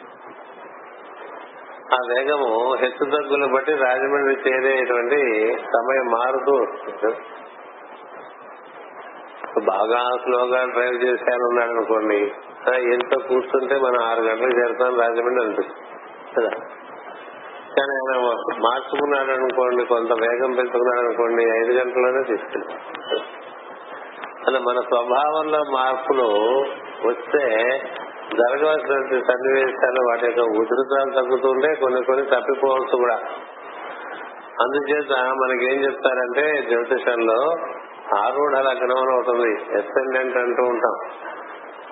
[1.95, 5.21] ఆ వేగము హెచ్చు తగ్గులు బట్టి రాజమండ్రి చేరేటువంటి
[5.75, 7.13] సమయం మారుతూ వస్తుంది.
[9.59, 12.33] బాగా స్లోగా డ్రైవ్ చేశాను అనుకోండి.
[12.93, 15.87] ఎంతో కూర్చుంటే మనం ఆరు గంటలకు చేరుతాం రాజమండ్రి అనిపిస్తుంది.
[16.37, 16.51] కదా
[17.77, 22.75] కానీ ఆయన మార్చుకున్నాడు అనుకోండి కొంత వేగం పెంచుకున్నాడు అనుకోండి ఐదు గంటల్లోనే తీసుకెళ్ళి
[24.47, 26.29] అలా మన స్వభావంలో మార్పులు
[27.09, 27.47] వస్తే
[28.35, 33.15] జరగవలసినటువంటి సన్నివేశాలు వాటి యొక్క ఉధృతాలు తగ్గుతుంటే కొన్ని కొన్ని తప్పిపోవచ్చు కూడా.
[34.61, 37.55] అందుచేత మనకేం చెప్తారంటే జ్యోతిషంలో
[38.17, 40.97] ఆరూఢ లగ్నం అని ఒకటి ఎస్సెండెంట్ అంటూ ఉంటాం.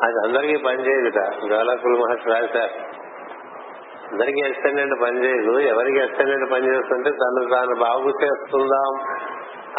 [0.04, 1.18] అది అందరికీ పనిచేయదుట
[1.52, 2.98] గోలకుల మహర్షి రాశారు.
[4.12, 9.18] అందరికీ ఎస్టెండెంట్ పనిచేయదు ఎవరికి ఎస్టెండెంట్ పనిచేస్తుంటే తను తాను బాగు చేస్తుందాం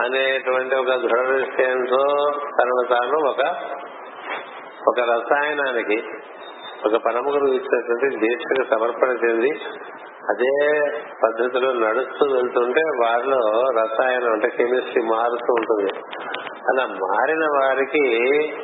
[0.06, 3.42] అనేటువంటి ఒక దృఢ నిశ్చయంతో తనను తాను ఒక
[4.88, 6.04] ఒక రసాయనానికి
[6.86, 9.62] ఒక పరమగురు ఇచ్చినటువంటి దీక్షకు సమర్పణ చెంది
[10.30, 10.80] అదే
[11.24, 15.92] పద్ధతిలో నడుస్తూ వెళ్తుంటే వారిలో రసాయనం అంటే కెమిస్ట్రీ మారుతూ ఉంటుంది.
[16.70, 18.58] అలా మారిన వారికి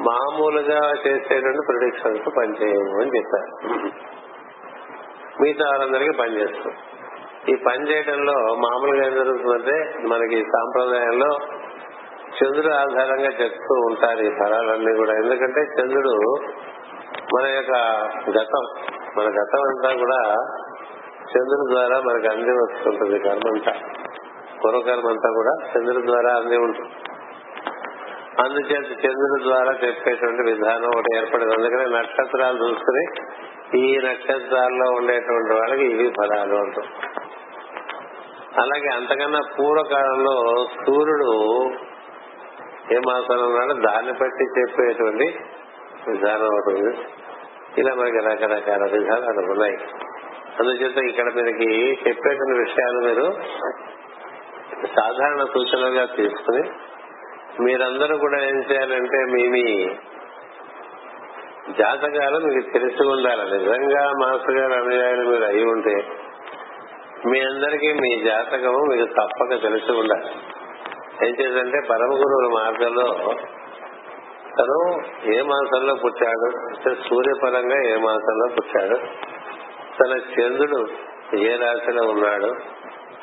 [0.00, 3.74] మామూలుగా చేసేటువంటి ప్రొడిక్షన్స్ పనిచేయము అని చెప్పారు.
[5.42, 6.72] మిగతా వారందరికీ పనిచేస్తాం.
[7.48, 11.38] ఈ పని చేయడంలో మామూలుగా ఏం జరుగుతుందంటే మనకి సాంప్రదాయంలో
[12.36, 15.12] చంద్రుడు ఆధారంగా చెప్తూ ఉంటారు ఈ ఫలాలన్నీ కూడా.
[15.12, 16.36] ఎందుకంటే చంద్రుడు
[17.34, 17.72] మన యొక్క
[18.30, 18.64] గతం
[19.18, 20.36] మన గతం అంతా కూడా
[21.32, 23.72] చంద్రుడి ద్వారా మనకి అంది వస్తుంటుంది కర్మంతా.
[24.64, 26.90] పూర్వకర్మంతా కూడా చంద్రుడి ద్వారా అంది ఉంటుంది.
[28.40, 31.54] అందుచేత చంద్రుడి ద్వారా చెప్పేటువంటి విధానం ఒకటి ఏర్పడింది.
[31.54, 33.04] అందుకనే నక్షత్రాలు చూసుకుని
[33.80, 36.84] ఈ నక్షత్రాల్లో ఉండేటువంటి వాళ్ళకి ఇవి ఫలాలు అంటాం
[38.58, 41.30] అలాగే అంతకన్నా పూర్వకాలంలో సూర్యుడు
[42.94, 45.38] ఏ మాసంలో ఉన్నాడో దాన్ని బట్టి చెప్పేటువంటి
[46.08, 46.96] విధానం ఒకటి ఉంది.
[47.78, 49.76] ఇలా మనకి రకరకాల విధానాలు ఉన్నాయి.
[50.60, 51.68] అందుచేత ఇక్కడ మనకి
[52.08, 53.26] చెప్పేటువంటి విషయాలు మీరు
[54.86, 56.62] సాధారణ సూచనలుగా తీసుకుని
[57.62, 59.64] మీరందరూ కూడా ఏం చేయాలంటే మీ మీ
[61.78, 63.44] జాతకాలు మీకు తెలిసి ఉండాలి.
[63.58, 65.94] నిజంగా మాస్టర్ గారు అనుయాయులు మీరు అయి ఉంటే
[67.30, 70.30] మీ అందరికీ మీ జాతకము మీకు తప్పక తెలిసి ఉండాలి.
[71.26, 73.08] ఏం చేద్దంటే పరమ గురువుల మార్గంలో
[74.56, 74.78] తను
[75.32, 76.48] ఏ మాసంలో పుట్టాడు?
[76.68, 78.98] అంటే సూర్యపరంగా ఏ మాసంలో పుట్టాడు?
[80.00, 80.86] తన చంద్రుడు
[81.36, 82.54] ఏ రాశిలో ఉన్నాడు?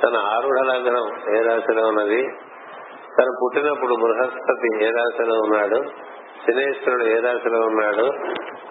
[0.03, 2.23] తన ఆరుఢ లగ్నం ఏ రాశిలో ఉన్నది?
[3.17, 5.83] తను పుట్టినప్పుడు బృహస్పతి ఏ రాశిలో ఉన్నాడు?
[6.45, 8.03] శనేశ్వరుడు ఏ రాశిలో ఉన్నాడు?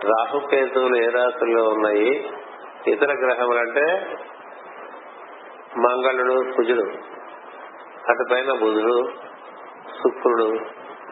[0.07, 2.31] రాహుకేతువులు ఏ రాశుల్లో ఉన్నాయి?
[2.87, 4.17] ఇతర గ్రహములు అంటే
[5.79, 6.85] మంగళుడు కుజుడు.
[8.09, 9.09] అటు పైన బుధుడు
[10.03, 10.59] శుక్రుడు.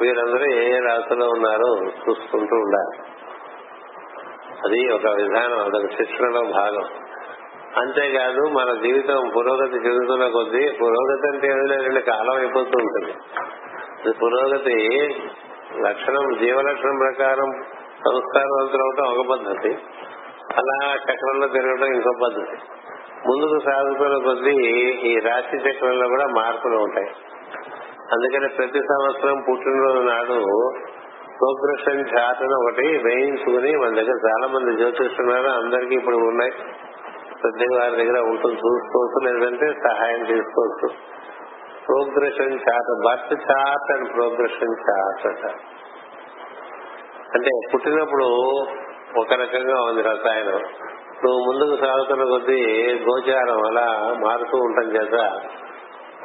[0.01, 3.15] వీరందరూ ఏ ఏ రాశిలో ఉన్నారో చూసుకుంటూ ఉండాలి.
[4.66, 6.85] అది ఒక విధానం అదొక శిక్షణలో భాగం.
[7.76, 13.14] అంతేకాదు మన జీవితం పురోగతి చెందుతున్న కొద్దీ పురోగతి అంటే ఏమి కాలం అయిపోతూ ఉంటుంది.
[14.12, 15.09] పురోగతి
[15.81, 17.64] లక్షణం జీవలక్షణం ప్రకారం
[18.09, 19.79] సంస్కారవంతులు అవటం ఒక పద్ధతి.
[20.57, 22.57] అలా చక్రంలో తిరగడం ఇంకో పద్ధతి.
[23.29, 24.57] ముందుకు సాగుతున్న కొద్దీ
[24.92, 27.11] ఈ రాశి చక్రంలో కూడా మార్పులు ఉంటాయి.
[28.12, 30.44] అందుకని ప్రతి సంవత్సరం పుట్టినరోజు నాడు
[31.40, 36.53] ప్రోగ్రెషన్ చార్ట్ అని ఒకటి వేయించుకుని మన దగ్గర చాలా మంది జ్యోతిష్యున్నారు అందరికీ ఇప్పుడు ఉన్నాయి.
[37.42, 40.88] ప్రతి వారి దగ్గర ఉంటుంది చూసుకోవచ్చు లేదంటే సహాయం తీసుకోవచ్చు
[41.87, 45.55] progression chart birth chart and progression chart అంట.
[47.35, 48.25] అంటే పుట్టినప్పుడు
[49.18, 50.61] ఒక రకంగా ఉంది రసాయనం.
[51.25, 52.62] నువ్వు ముందుకు సాగుతున్న కొద్దీ
[53.03, 55.40] గోచారం అలా మారుతూ ఉండటం చేత.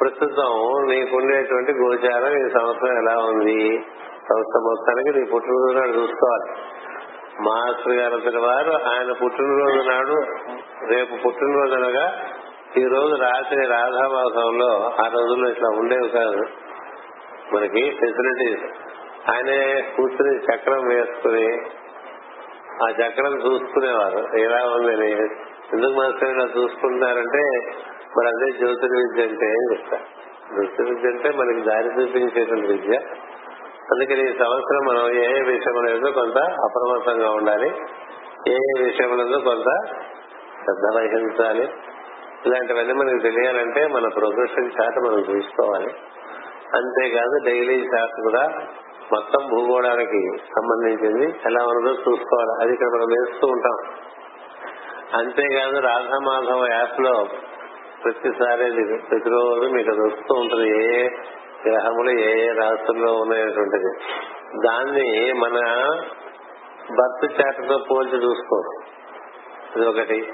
[0.00, 0.52] ప్రస్తుతం
[0.88, 3.84] నీకుండేటువంటి గోచారం ఈ సంవత్సరం ఎలా ఉంది?
[4.28, 6.60] సంస్థ మొత్తానికి నీ పుట్టినరోజు నాడు చూసుకోవాలి.
[7.40, 10.16] మాస్టర్ గారు వారు ఆయన పుట్టినరోజు నాడు
[10.94, 12.06] రేపు పుట్టినరోజు అనగా
[12.76, 16.44] ఈ రోజు రాత్రి రాధామాసంలో ఆ రోజుల్లో ఇట్లా ఉండేవి కాదు.
[17.54, 18.64] మనకి ఫెసిలిటీస్
[19.30, 21.60] ఆయనే కూర్చుని చక్రం వేసుకుని
[22.84, 24.38] ఆ చక్రం చూసుకునేవారు.
[24.38, 25.10] ఎలా ఉందని
[25.72, 27.42] ఎందుకు మాస్టర్ ఇలా చూసుకుంటున్నారంటే
[28.16, 30.04] మరి అదే జ్యోతిర్విద్య అంటే ఏం చెప్తారు?
[30.54, 32.98] జ్యోతిర్విద్య అంటే మనకి దారి చూపించేటువంటి విద్య.
[33.92, 37.68] అందుకని ఈ సంవత్సరం మనం ఏ ఏ విషయంలో కొంత అప్రమత్తంగా ఉండాలి?
[38.48, 39.86] ఏ ఏ విషయంలో కొంత
[40.64, 41.72] శ్రద్ధ వహించాలి?
[42.46, 45.90] ఇలాంటివన్నీ మనకు తెలియాలంటే మన ప్రోగ్రెషన్ చార్ట్ మనం చూసుకోవాలి.
[46.74, 48.48] అంతేకాదు డైలీ చార్ట్ కూడా
[49.12, 52.62] మొత్తం భూగోళానికి సంబంధించింది ఎలా ఉన్నదో చూసుకోవాలి.
[52.62, 53.76] అది ఇక్కడ మనం వేస్తూ ఉంటాం.
[55.14, 57.28] అంతేకాదు రాధామాధవ యాప్లో
[58.04, 60.94] ప్రతిసారి ప్రతిరోజు మీకు అది వస్తూ ఉంటుంది.
[60.94, 61.08] ఏ
[61.66, 63.90] గ్రహములు ఏ ఏ రాష్ట్రంలో ఉన్నాయటువంటిది
[64.66, 65.58] దాన్ని మన
[66.98, 68.78] బర్త్ చార్ట్తో పోల్చి చూసుకోవచ్చు
[69.76, 70.32] ఇది ఒకటి.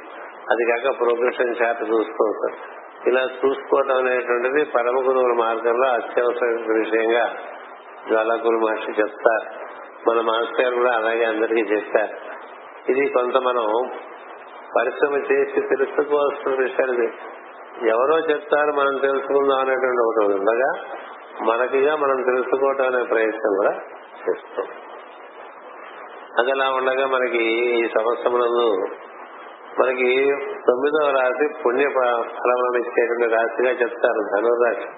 [0.50, 7.36] అది కాక ప్రోగ్రెషన్ చార్ట్ చూసుకోవచ్చు ఇలా చూసుకోవటం అనేటువంటిది పరమ గురువుల మార్గంలో అత్యవసర విషయంగా
[8.08, 9.46] జ్వాలాకులు మహర్షి చెప్తారు.
[10.08, 12.14] మన మాస్టర్ కూడా అలాగే అందరికీ చెప్పారు.
[12.90, 13.90] ఇది కొంత మనం
[14.76, 17.08] పరిశ్రమ చేసి తెలుసుకోవాల్సిన విషయాలు.
[17.88, 20.70] ఎవరో చెప్తారు మనం తెలుసుకుందాం అనేటువంటి ఒకటి ఉండగా
[21.42, 23.72] మనకిగా మనం తెలుసుకోవటం అనే ప్రయత్నం కూడా
[24.28, 24.66] చేస్తాం.
[26.38, 27.44] అది అలా ఉండగా మనకి
[27.78, 28.86] ఈ సంవత్సరమునందు
[29.78, 30.26] మనకి
[30.66, 34.88] తొమ్మిదవ రాశి పుణ్య ఫలములను ఇచ్చేటువంటి రాశిగా చెప్తారు ధనురాశి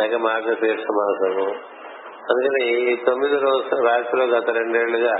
[0.00, 1.50] లేక మార్గశీర్ష మాసము.
[2.30, 5.16] అందుకని ఈ తొమ్మిది రోజు రాశిలో గత రెండేళ్ళుగా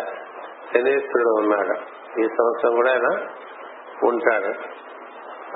[0.74, 1.78] శనీశ్వరుడు ఉన్నాడు.
[2.20, 3.28] ఈ సంవత్సరం కూడా ఆయన
[4.04, 4.48] ఉంటాడు.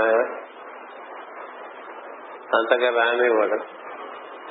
[2.56, 3.58] అంతగా రానివ్వడం.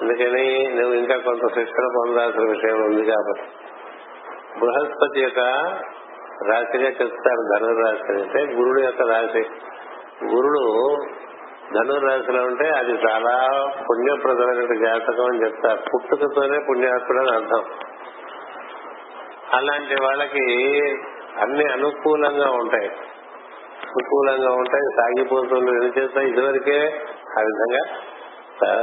[0.02, 3.44] అందుకని నువ్వు ఇంకా కొంత శిక్షణ పొందాల్సిన విషయం ఉంది కాబట్టి.
[4.60, 5.40] బృహస్పతి యొక్క
[6.50, 9.50] రాశిగా చెప్తారు ధనురాశి అంటే గురుడు యొక్క రాశి.
[10.26, 10.96] గురుడు
[11.74, 15.78] ధనుర్రాశిలో ఉంటే అది చాలా పుణ్యప్రదమైన జాతకం అని చెప్తారు.
[15.78, 17.64] పుట్టుకతోనే పుణ్యాత్ముడు అని అర్థం.
[19.54, 20.46] అలాంటి వాళ్ళకి
[21.42, 22.88] అన్ని అనుకూలంగా ఉంటాయి.
[23.86, 26.80] అనుకూలంగా ఉంటాయి సాగిపోతుంది చేత ఇదివరకే
[27.38, 27.84] ఆ విధంగా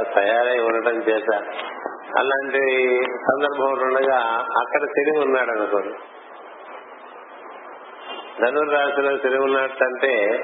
[0.03, 1.31] తయారై ఉండటం చేత
[2.17, 2.63] అలాంటి
[3.03, 4.17] సందర్భం ఉండగా
[4.61, 5.93] అక్కడ తెలివి ఉన్నాడు అనుకోండి.
[8.41, 10.39] ధనుర్రాశిలో తెలివి ఉన్నట్టంటే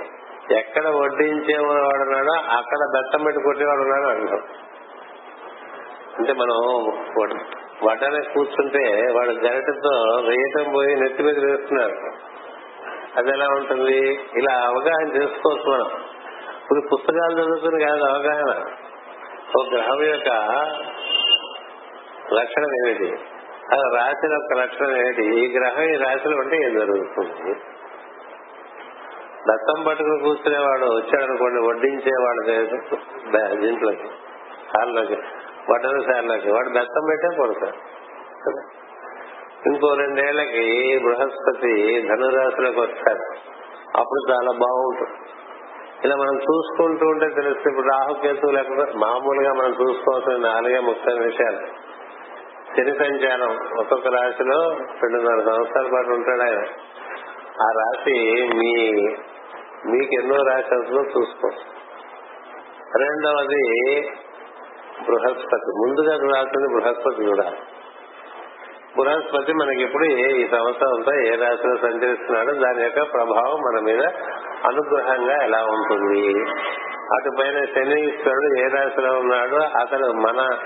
[0.51, 4.41] ఎక్కడ వడ్డించేవాడు ఉన్నాడో అక్కడ బెత్తం పెట్టి కొట్టేవాడు ఉన్నాడు అంటాం.
[6.19, 6.57] అంటే మనం
[7.83, 11.95] వడ్డనే కూర్చుంటే వాడు గరిటతో వేయటం పోయి నెత్తి మీద వేస్తున్నారు.
[13.17, 14.19] అది ఎలా ఉంటుంది?
[14.37, 15.91] ఇలా అవగాహన చేసుకోవచ్చు మనం.
[16.61, 18.65] ఇప్పుడు పుస్తకాలు చదువుకుని కాదు అవగాహన.
[19.55, 20.29] ఒక గ్రహం యొక్క
[22.33, 23.13] లక్షణం ఏమిటి?
[23.73, 25.39] ఆ రాసిన యొక్క లక్షణం ఏమిటి?
[25.39, 27.53] ఈ గ్రహం ఈ రాశిలో ఉంటే ఏం జరుగుతుంది?
[29.49, 32.41] దత్తం పట్టుకుని కూర్చునేవాడు వచ్చాడనుకోండి వడ్డించేవాడు
[33.61, 34.09] దీంట్లోకి
[35.67, 38.79] సార్లోకి వడ్డన సార్లోకి వాడు దత్తం పెట్టే పడతాడు
[39.65, 43.37] ఇంకో రెండేళ్ళకి బృహస్పతి ధనురాశులకు వస్తాడు
[43.97, 45.29] అప్పుడు చాలా బాగుంటుంది.
[46.05, 47.69] ఇలా మనం చూసుకుంటూ ఉంటే తెలుస్తుంది.
[47.69, 51.67] ఇప్పుడు రాహుకేతు లేకుండా మామూలుగా మనం చూసుకోవాల్సిన నాలుగే ముఖ్యమైన విషయాలు.
[52.75, 53.51] శని సంచారం.
[53.79, 56.59] ఒక్కొక్క రాశిలో రెండున్నర సంవత్సరాల పాటు ఉంటాడు ఆయన.
[57.61, 58.91] ఆ రాశి మీ
[59.85, 61.49] మీకు ఎన్నో రాశి అవుతుందో చూసుకో.
[62.95, 63.99] రెండవది
[65.07, 65.71] బృహస్పతి.
[65.71, 67.51] ముందుగా రాసింది బృహస్పతి కూడా.
[68.97, 74.01] బృహస్పతి మనకి ఎప్పుడు ఏ ఈ సంవత్సరం అంతా ఏ రాశిలో సంచరిస్తున్నాడో దాని యొక్క ప్రభావం మన మీద
[74.65, 76.39] అనుగ్రహంగా ఎలా ఉంటుంది?
[77.15, 80.57] అటు పైన శనీశ్వరుడు ఏ రాశిలో ఉన్నాడో అతను మన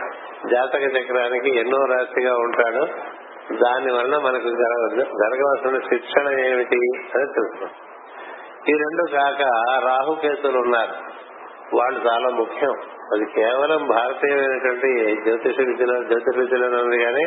[0.51, 2.85] జాతక చక్రానికి ఎన్నో రాశిగా ఉంటాడు.
[3.53, 4.49] దాని వలన మనకు
[5.03, 6.79] జరగవలసిన శిక్షణ ఏమిటి
[7.15, 7.65] అని తెలుసు
[8.69, 9.41] ఈ రెండు కాక
[9.85, 10.95] రాహుకేతులు ఉన్నారు.
[11.75, 12.75] వాళ్ళు చాలా ముఖ్యం.
[13.11, 17.25] అది కేవలం భారతీయమైనటువంటి జ్యోతిష విద్యలో జ్యోతిష విద్యలోనే ఉంది కానీ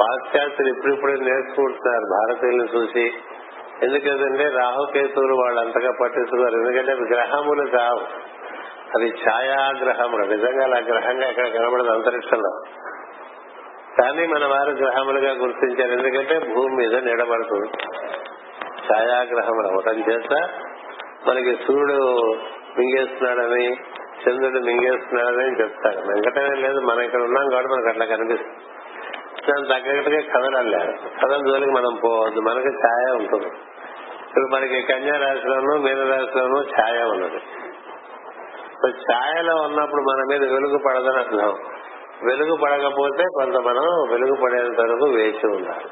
[0.00, 3.12] పాశ్చాత్యులు ఇప్పుడిప్పుడే నేర్చుకుంటున్నారు భారతీయులను చూసి.
[3.82, 8.00] ఎందుకంటే రాహుకేతువులు వాళ్ళు అంతగా పట్టిస్తున్నారు ఎందుకంటే అవి గ్రహములు కావు.
[8.94, 12.52] అది ఛాయాగ్రహములు నిజంగా అలా గ్రహంగా ఇక్కడ కనబడదు అంతరిక్షంలో.
[14.02, 15.92] కానీ మన వారు గ్రహములుగా గుర్తించారు.
[15.92, 17.70] ఎందుకంటే భూమి మీద నిలబడుతుంది.
[18.88, 20.48] ఛాయాగ్రహములు అవటం చేత
[21.28, 22.34] మనకి సూర్యుడు
[22.78, 23.76] మింగేస్తున్నాడని
[24.22, 28.56] చంద్రుడు మింగేస్తున్నాడని చెప్తాడు వెంకటమే లేదు మనం ఇక్కడ ఉన్నాం కాబట్టి మనకు అట్లా కనిపిస్తుంది.
[29.48, 32.40] దాని తగ్గట్టుగా కదలలేదు కథల జోలికి మనం పోవద్దు.
[32.40, 33.46] మనకి ఛాయ ఉంటుంది.
[34.28, 37.40] ఇప్పుడు మనకి కన్యా రాశిలోను మీన రాశిలోను ఛాయ ఉన్నది.
[38.86, 41.58] ఛాయలో ఉన్నప్పుడు మన మీద వెలుగు పడదని అర్థం.
[42.24, 45.90] వెలుగు పడకపోతే కొంత మనం వెలుగు పడేంత వరకు వేచి ఉండాలి.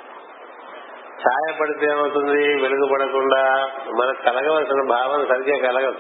[1.25, 2.63] ఛాయ పడితే ఏమవుతుంది?
[2.63, 3.69] వెలుగు పడకుండా
[4.01, 5.99] మనకు కలగవలసిన భావన సరిగ్గా కలగదు.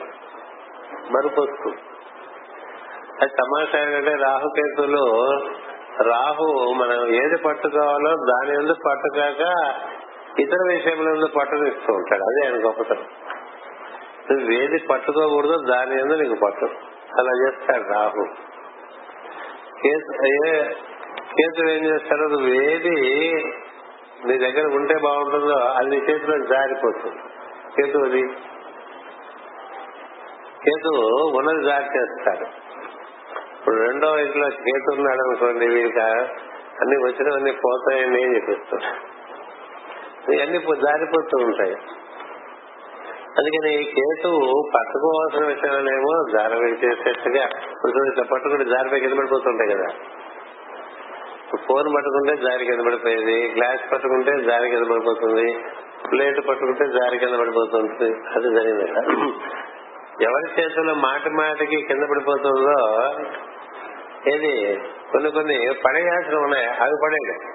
[1.12, 1.76] మరుపు వస్తుంది.
[3.20, 5.04] అది తమాషా ఏంటంటే రాహుకేతులు
[6.02, 9.74] రాహు మనం ఏది పట్టుకోవాలో దాని ఎందుకు పట్టుకాక
[10.40, 12.22] ఇతర విషయంలో పట్టునిస్తూ ఉంటాడు.
[12.22, 13.06] అదే ఆయన గొప్పతనం.
[14.30, 16.64] నువ్వు ఏది పట్టుకోకూడదో దాని ఎందుకు నీకు పట్టు.
[17.18, 18.24] అలా చేస్తాడు రాహు.
[21.32, 22.28] కేసు ఏం చేస్తాడో?
[22.28, 22.96] నువ్వు ఏది
[24.24, 27.22] నీ దగ్గర ఉంటే బాగుంటుందో అది నీ చేతిలో జారిపోతుంది.
[27.76, 28.22] కేతు అది.
[30.64, 30.88] కేతు
[31.38, 32.63] ఉన్నది జారి చేస్తాడు
[33.64, 36.00] ఇప్పుడు రెండో ఇంట్లో కేతు ఉన్నాడు అనుకోండి వీరికి
[36.82, 38.88] అన్ని వచ్చినవన్నీ పోతాయని నేను చెప్పిస్తాడు
[40.32, 41.76] ఇవన్నీ జారిపోతూ ఉంటాయి.
[43.38, 44.30] అందుకని ఈ కేతు
[44.74, 47.46] పట్టుకోవాల్సిన విషయాలేమో జారవేడి చేసేట్టుగా
[47.80, 49.88] కొంచెం ఇట్లా పట్టుకుంటే జారిపోయి కింద పడిపోతుంటాయి కదా.
[51.56, 55.56] ఫోన్ పట్టుకుంటే జారి కింద పడిపోయేది గ్లాస్ పట్టుకుంటే జారి కింద పడిపోతుంది
[56.10, 58.10] ప్లేట్ పట్టుకుంటే జారి కింద పడిపోతుంది.
[58.34, 59.02] అది జరిగింది కదా.
[60.22, 62.76] ఎవరి చేతుల్లో మాటి మాటికి కింద పడిపోతుందో
[64.34, 64.80] ఏది?
[65.12, 66.66] కొన్ని కొన్ని పడేయాల్సిన ఉన్నాయి.
[66.66, 67.54] అవి పడేయండి.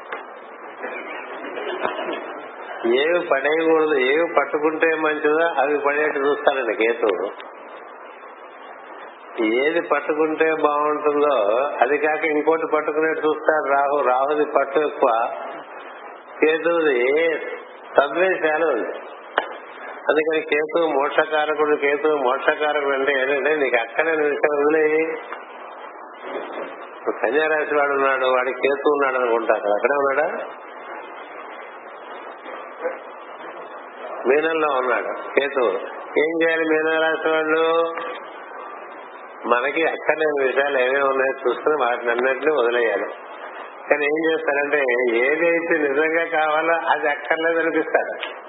[3.01, 7.31] ఏవి పడేయకూడదు ఏవి పట్టుకుంటే మంచిదో అవి పడేట్టు చూస్తారండి కేతు.
[9.43, 14.03] ఏది పట్టుకుంటే బాగుంటుందో అది కాక ఇంకోటి పట్టుకునేట్టు చూస్తారు రాహు.
[14.07, 15.29] రాహుది పట్టు ఎక్కువ.
[16.41, 17.29] కేతువుది
[17.97, 18.99] సద్వేశాలు ఉంది
[20.09, 25.05] అందుకని కేతు మోక్షకారకుడు కేతు మోక్షకారకుడు అంటే ఏంటంటే నీకు అక్కడే విషయం వదిలే.
[27.21, 30.45] కన్యారాశి వాడు ఉన్నాడు వాడి కేతు ఉన్నాడు అనుకుంటారు అక్కడే ఉన్నాడా?
[34.27, 35.79] మీనంలో ఉన్నాడు కేతు.
[36.19, 37.93] ఏం చేయాలి మీనరాశి వాళ్ళు?
[39.45, 43.05] మనకి అక్కర్లేని విషయాలు ఏమేమి ఉన్నాయో చూసుకుని వాటిని అన్నింటినీ వదిలేయాలి.
[43.89, 44.83] కానీ ఏం చేస్తారంటే
[45.15, 48.48] ఏదైతే నిజంగా కావాలో అది అక్కర్లేదు అనిపిస్తారు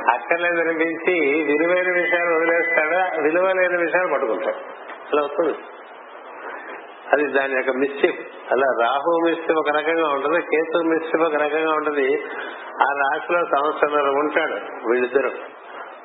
[0.00, 3.22] అక్కర్లేదు అనిపించి విలువైన విషయాలు వదిలేస్తాడు?
[3.22, 4.56] విలువ లేని విషయాలు పట్టుకుంటాడు.
[5.12, 5.58] అలా వస్తుంది.
[7.12, 8.18] అది దాని యొక్క మిస్చిఫ్
[8.52, 12.22] అలా రాహు మిస్చిఫ్ ఒక రకంగా ఉంటుంది కేతు మిస్చిఫ్ ఒక రకంగా ఉంటుంది.
[12.82, 15.30] ఆ రాశిలో సంవత్సరం ఉంటాడు వీళ్ళిద్దరు.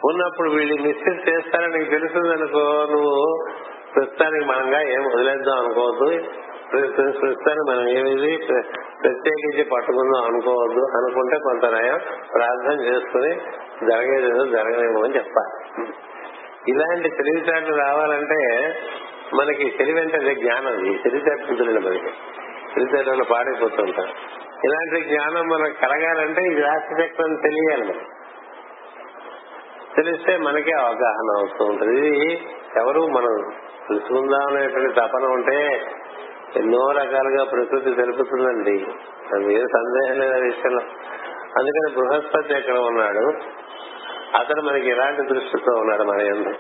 [0.06, 3.46] ఉన్నప్పుడు వీళ్ళు మిస్చిఫ్ చేస్తారని నీకు తెలుస్తుందనుకో నువ్వు
[3.96, 6.24] ప్రస్తుతానికి మనంగా ఏం వదిలేద్దాం అనుకోవద్దు.
[6.72, 8.38] సృష్టిని మనం ఏమిది
[9.04, 10.82] ప్రత్యేకించి పట్టుకుందాం అనుకోవద్దు.
[10.98, 12.00] అనుకుంటే కొంత నయం.
[12.36, 13.36] ప్రార్థన చేసుకుని
[13.92, 15.88] జరగేదేదో జరగలేము అని చెప్పాలి.
[16.68, 18.74] ఇలాంటి తెలివితేటలు రావాలంటే
[19.34, 20.86] మనకి తెలివి అంటే అదే జ్ఞానం.
[20.86, 22.10] ఈ తెలివితేటలు మనకి.
[22.76, 24.08] తెలివితేటలు పాడైపోతుంటాం
[24.66, 26.96] ఇలాంటి జ్ఞానం మనకు కలగాలంటే ఈ రాశి
[27.36, 28.06] తెలియాలి మనం
[29.96, 32.08] తెలిస్తే మనకే అవగాహన అవుతూ ఉంటుంది.
[32.08, 33.54] ఇది ఎవరు మనం
[33.88, 35.82] తెలుసుకుందాం అనేటువంటి తపన ఉంటే
[36.56, 38.86] ఎన్నో రకాలుగా ప్రకృతి తెలుపుతుందండి.
[39.36, 40.84] అది ఏ సందేహం లేదు ఆ విషయంలో
[41.60, 43.34] అందుకని బృహస్పతి ఎక్కడ ఉన్నాడు.
[44.38, 46.54] అతడు మనకి ఎలాంటి దృష్టితో ఉన్నాడు మన ఎందు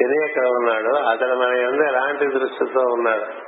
[0.00, 0.94] శని ఎక్కడ ఉన్నాడు?
[0.94, 3.46] అతడు మన ఎందు ఎలాంటి దృష్టితో ఉన్నాడు?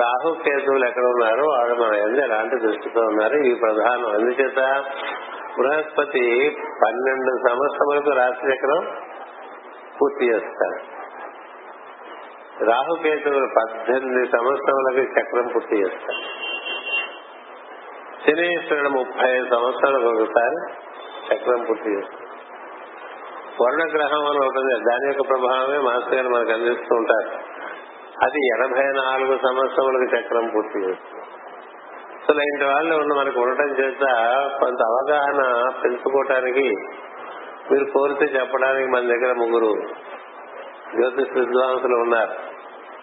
[0.00, 1.40] రాహు కేతువులు ఎక్కడ ఉన్నారు?
[1.40, 3.34] వాడు మన ఎందు ఎలాంటి దృష్టితో ఉన్నారు?
[3.34, 4.06] ఇవి ప్రధానం.
[4.06, 4.84] అందుచేత
[5.58, 8.96] బృహస్పతి పన్నెండు సంవత్సరములకు రాశి చక్రం
[10.02, 10.95] పూర్తి చేస్తాడు.
[12.60, 16.22] రాహుకేతువులు పద్దెనిమిది సంవత్సరములకి చక్రం పూర్తి చేస్తారు.
[18.26, 20.58] శనీశ్వరుడు ముప్పై సంవత్సరాలకు ఒకసారి
[21.28, 22.26] చక్రం పూర్తి చేస్తాడు
[23.62, 27.30] వర్ణగ్రహం అని ఉంటుంది దాని యొక్క ప్రభావమే మాస్టర్ గారు మనకు అందిస్తూ ఉంటారు.
[28.24, 31.22] అది ఎనభై నాలుగు సంవత్సరములకు చక్రం పూర్తి చేస్తుంది
[32.26, 34.04] సో ఇలాంటి వాళ్ళు ఉన్న మనకు ఉండటం చేత
[34.60, 36.68] కొంత అవగాహన పెంచుకోవటానికి
[37.70, 39.86] మీరు కోరితే చెప్పడానికి మన దగ్గర ముగ్గురు
[40.96, 42.34] జ్యోతిష్ విద్వాంసులు ఉన్నారు.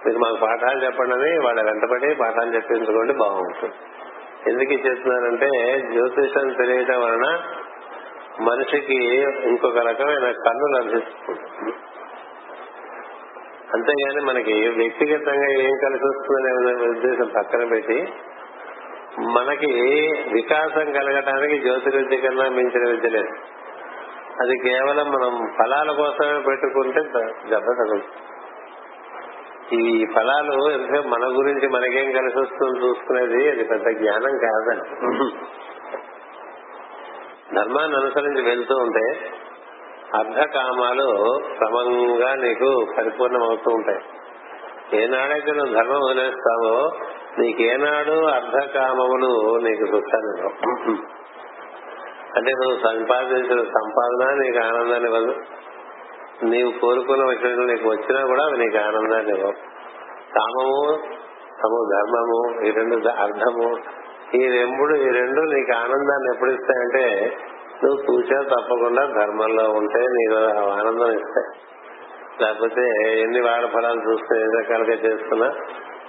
[0.05, 3.75] మీరు మాకు పాఠాలు చెప్పండి అని వాళ్ళ వెంటబడి పాఠాలు చెప్పించుకోండి బాగుంటుంది.
[4.49, 5.49] ఎందుకు చెప్తున్నారంటే
[5.91, 7.27] జ్యోతిషం తెలియటం వలన
[8.41, 8.97] మనిషికి
[9.49, 11.73] ఇంకొక రకమైన కన్ను లభిస్తుంది.
[13.73, 17.99] అంతేగాని మనకి వ్యక్తిగతంగా ఏం కలిసి వస్తుందనే ఉద్దేశం పక్కన పెట్టి
[19.37, 19.71] మనకి
[20.33, 23.33] వికాసం కలగటానికి జ్యోతి విద్య కన్నా మించిన విద్య లేదు.
[24.41, 27.01] అది కేవలం మనం ఫలాల కోసమే పెట్టుకుంటే
[27.49, 28.29] దెబ్బ తగులుతుంది
[29.75, 34.85] ఈ ఫలాలు అంటే మన గురించి మనకేం కలిసి వస్తుంది చూసుకునేది అది పెద్ద జ్ఞానం కాదని.
[37.55, 39.05] ధర్మాన్ని అనుసరించి వెళ్తూ ఉంటే
[40.17, 41.07] అర్ధకామాలు
[41.57, 44.01] క్రమంగా నీకు పరిపూర్ణమవుతూ ఉంటాయి.
[45.01, 46.91] ఏనాడైతే నువ్వు ధర్మం వదిలేస్తావో
[47.39, 50.43] నీకేనాడు అర్ధకామములు నీకు సుఖాన్ని
[52.37, 55.35] అంటే నువ్వు సంపాదించిన సంపాదన నీకు ఆనందాన్ని ఇవ్వదు.
[56.43, 59.53] నీవు కోరుకున్న విషయంలో నీకు వచ్చినా కూడా అవి నీకు ఆనందాన్ని ఇవ్వవు.
[60.37, 60.79] కామము
[61.63, 63.67] తము ధర్మము ఈ రెండు అర్థము
[64.35, 67.37] ఈ రెండుడు ఈ రెండు నీకు ఆనందాన్ని ఎప్పుడు ఇస్తాయంటే
[67.83, 71.47] నువ్వు చూసా తప్పకుండా ధర్మంలో ఉంటే నీకు ఆనందం ఇస్తాయి.
[72.41, 72.83] లేకపోతే
[73.21, 75.47] ఎన్ని వాడ ఫలాలు చూస్తే ఎన్ని రకాలుగా చేస్తున్నా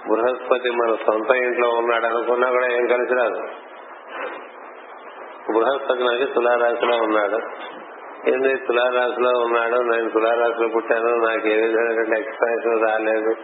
[0.07, 3.41] బృహస్పతి మన సొంత ఇంట్లో ఉన్నాడు అనుకున్నా కూడా ఏం కలిసి రాదు.
[5.53, 7.39] బృహస్పతి మనకి తులారాశిలో ఉన్నాడు.
[8.29, 8.55] ఏంది?
[8.55, 13.35] తులారాశిలో ఉన్నాడు నేను తులారాశిలో పుట్టాను నాకు ఏ విధమైనటువంటి ఎక్స్ప్రెషన్ రాలేదు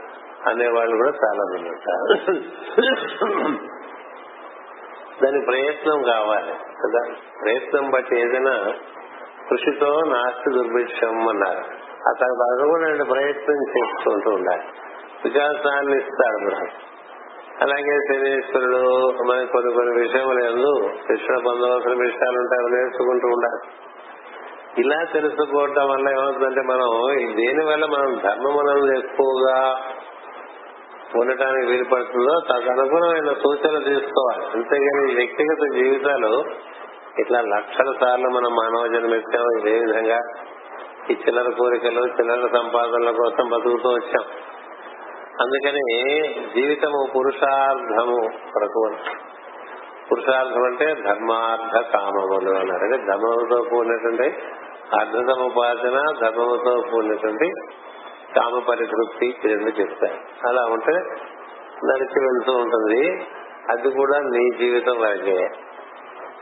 [0.49, 2.13] అనేవాళ్ళు కూడా చాలా మంది ఉంటారు.
[5.23, 7.13] దాని ప్రయత్నం కావాలి కదా?
[7.41, 8.73] ప్రయత్నం బట్టి ఏదైనా
[9.49, 11.59] కృషితో నాస్తి దుర్భిక్షం అన్నారు.
[12.09, 14.63] అతను భగవాన్ ప్రయత్నం చేసుకుంటూ ఉండాలి.
[15.23, 16.90] వికాసాన్ని ఇస్తాడు బృహస్పతి
[17.61, 18.83] అలాగే శనీశ్వరుడు
[19.23, 23.61] మనకి కొన్ని కొన్ని విషయములు ఎందు శిక్షణ పొందవలసిన విషయాలు ఉంటాయి అవి నేర్చుకుంటూ ఉండాలి.
[24.81, 26.89] ఇలా తెలుసుకోవటం వల్ల ఏమవుతుందంటే మనం
[27.35, 29.81] దేని వల్ల మనం ధర్మములను ఎక్కువగా
[31.15, 34.45] ఉండటానికి వీలుపడుతుందో తదనుగుణమైన సూచనలు తీసుకోవాలి.
[34.53, 36.45] అంతేగాని వ్యక్తిగత జీవితాలు
[37.19, 40.19] ఇట్లా లక్షల సార్లు మనం మానవ జన్మెత్తాం ఇదే విధంగా
[41.09, 44.25] ఈ చిల్లర కోరికలు చిల్లర సంపాదనల కోసం బతుకుతూ వచ్చాం.
[45.41, 46.03] అందుకని
[46.55, 48.91] జీవితము పురుషార్థము కొరకు
[50.11, 52.83] పురుషార్థం అంటే ధర్మార్థ కామములు అన్నారు.
[52.83, 54.43] అంటే ధర్మముతో కూడినటువంటి
[54.99, 57.51] అర్ధ సముపార్జన ధర్మముతో కూడినటువంటి
[58.35, 60.47] కామ పరితృప్తి రెండు చెప్తారు.
[60.47, 60.93] అలా ఉంటే
[61.85, 63.25] నడిచి వెళ్తూ ఉంటుంది.
[63.69, 65.47] అది కూడా నీ జీవితం వరకే.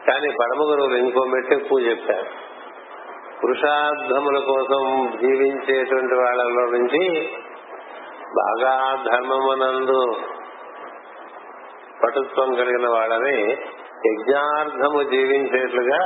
[0.07, 2.25] కానీ పరమ గురువులు ఇంకో మెట్టు ఎక్కువ చెప్పారు
[3.43, 7.29] పురుషార్థముల కోసం జీవించేటువంటి వాళ్ళలో నుంచి
[8.35, 10.15] బాగా ధర్మమునందు
[12.03, 13.51] పటుత్వం కలిగిన వాళ్ళని
[14.05, 15.99] యజ్ఞార్థము జీవించేట్లుగా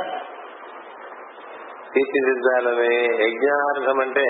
[1.94, 4.26] తీర్చిదిద్దాలని యజ్ఞార్థం అంటే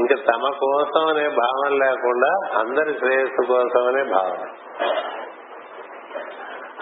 [0.00, 4.48] ఇంకా తమ కోసం అనే భావన లేకుండా అందరి శ్రేయస్సు కోసం అనే భావం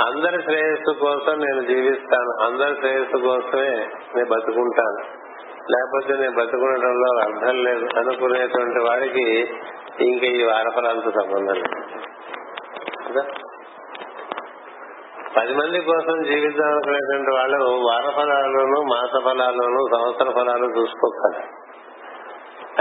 [0.07, 3.71] అందరి శ్రేయస్సు కోసం నేను జీవిస్తాను అందరి శ్రేయస్సు కోసమే
[4.15, 5.19] నేను బతుకుంటాను.
[5.71, 7.87] లేకపోతే నేను బతుకుండటంలో అర్థం లేదు.
[7.99, 9.53] అనుకునేటువంటి వాడికి
[10.05, 11.69] ఇంకా ఈ వారఫలాలతో సంబంధం లేదు.
[13.09, 13.27] కదా?
[15.37, 21.45] పది మంది కోసం జీవితం అనుకునేటువంటి వాళ్ళు వార ఫలాలను మాస ఫలాలను సంవత్సర ఫలాలు చూసుకోవాలి.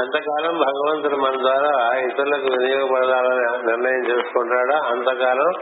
[0.01, 4.87] ఎంతకాలం భగవంతుడు మన ద్వారా ఇతరులకు వినియోగపడాలని నిర్ణయం చేసుకుంటాడో?
[4.87, 5.53] అంతకాలం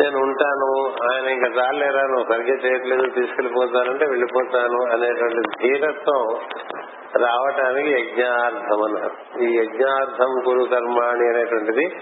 [0.00, 6.36] నేను ఉంటాను ఆయన ఇంకా చాలేరా నువ్వు సరిగ్గా చేయట్లేదు తీసుకెళ్ళిపోతానంటే వెళ్ళిపోతాను అనేటువంటి ధీరత్వం
[7.16, 11.96] రావటానికి యజ్ఞార్థం అన్నారు ఈ యజ్ఞార్థం కురు కర్మాణి అనేటువంటిది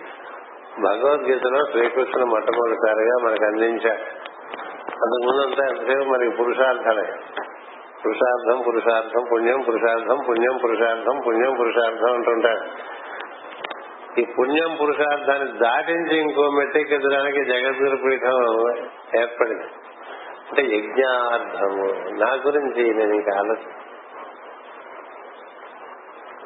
[0.78, 4.02] భగవద్గీతలో శ్రీకృష్ణుడు మొట్టమొదటిసారిగా మనకు అందించాడు
[4.84, 7.06] అంతకుముందంతా ఎంతసేపు మనకి పురుషార్థమే?
[8.04, 12.94] పురుషార్థం పురుషార్థం పుణ్యం పురుషార్థం పుణ్యం పురుషార్థం పుణ్యం పురుషార్థం అంటుంటాడు
[14.20, 18.70] ఈ పుణ్యం పురుషార్థాన్ని దాటించి ఇంకో మెట్టెక్కించడానికి జగద్గురు పీఠం
[19.20, 19.64] ఏర్పడింది.
[20.50, 21.86] అంటే యజ్ఞార్థము.
[22.18, 23.72] నా గురించి నేను ఇంకా ఆలోచన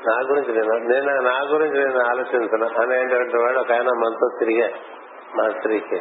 [0.07, 2.64] నా గురించి నేను నేను నా గురించి నేను ఆలోచించను.
[2.64, 4.68] అనేటువంటి వాడు ఒక ఆయన మనతో తిరిగా
[5.34, 5.96] మా స్త్రీకి.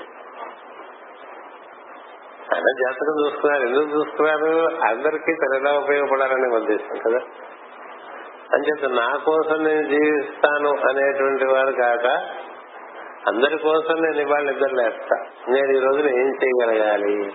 [2.56, 7.20] ఆయన జాతకం చూసుకున్నారు ఎందుకు చూసుకున్నారు అందరికీ తనలా ఉపయోగపడాలని ఉద్దేశం కదా.
[8.54, 12.06] అంచేత నా కోసం నేను జీవిస్తాను అనేటువంటి వారు కాక
[13.28, 15.26] అందరి కోసం నేను ఇవాళ ఇద్దరు లేస్తా.
[15.50, 17.34] నేను ఈ రోజున ఏం చేయగలగాలి?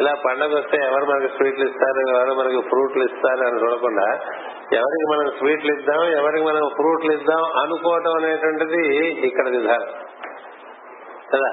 [0.00, 2.16] ఇలా పండగ వస్తే ఎవరు మనకి స్వీట్లు ఇస్తారు?
[2.16, 3.46] ఎవరు మనకి ఫ్రూట్లు ఇస్తారు?
[3.46, 4.18] అని చూడకుండా
[4.72, 8.82] ఎవరికి మనం స్వీట్లు ఇద్దాం ఎవరికి మనం ఫ్రూట్లు ఇద్దాం అనుకోవటం అనేటువంటిది
[9.26, 9.90] ఇక్కడ విధానం
[11.32, 11.50] కదా?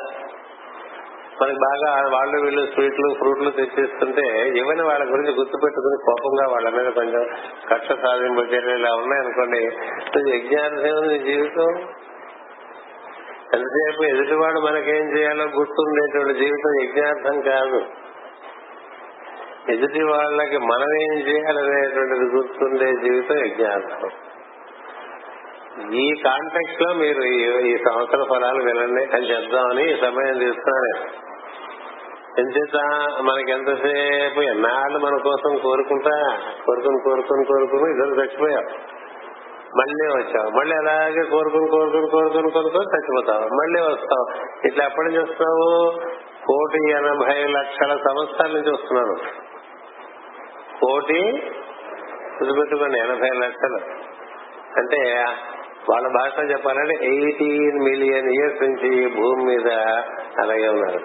[1.42, 4.26] మనకి బాగా వాళ్ళు వీళ్ళు స్వీట్లు ఫ్రూట్లు తెచ్చిస్తుంటే
[4.58, 7.24] ఇవన్నీ వాళ్ళ గురించి గుర్తుపెట్టుకుని కోపంగా వాళ్ళ మీద కొంచెం
[7.70, 9.62] కక్ష సాధింపు చర్యలు ఇలా ఉన్నాయనుకోండి
[10.36, 11.70] యజ్ఞానం నీ జీవితం.
[13.54, 17.80] ఎంతసేపు ఎదుటివాడు మనకేం చేయాలో గుర్తుండేటువంటి జీవితం యజ్ఞార్థం కాదు.
[19.68, 24.10] ఎదుటి వాళ్ళకి మనం ఏం చేయాలనేటువంటిది గుర్తుండే జీవితం యజ్ఞార్థం.
[25.94, 31.30] ఈ కాంటెక్స్ట్లో మీరు ఈ- సంవత్సర ఫలాలు వినండి అని చెప్దామని ఈ సమయం తీస్తున్నాను
[32.40, 32.78] ఎంచేత
[33.22, 36.40] మనకి ఎంతసేపు ఎన్నాళ్ళు మన కోసం కోరుకుంటా?
[36.66, 38.64] కోరుకుని కోరుకుని కోరుకుని ఇద్దరు చచ్చిపోయాం
[39.78, 44.26] మళ్ళీ వచ్చావు మళ్ళీ అలాగే కోరుకుని కోరుకుని కోరుకుని కోరుకుని చచ్చిపోతావు మళ్ళీ వస్తావు
[44.68, 45.26] ఇట్లా ఎప్పటి నుంచి
[46.46, 49.16] కోటి ఎనభై లక్షల సంవత్సరాల నుంచి వస్తున్నాను.
[50.80, 51.52] కోటి
[52.44, 53.78] గుర్తుపెట్టుకోండి ఎనభై లక్షలు.
[54.78, 55.26] అంటే
[55.90, 59.72] వాళ్ళ భాషలో చెప్పాలంటే ఎయిటీన్ మిలియన్ ఇయర్స్ నుంచి భూమి మీద
[60.40, 61.00] అలాగే ఉన్నారు.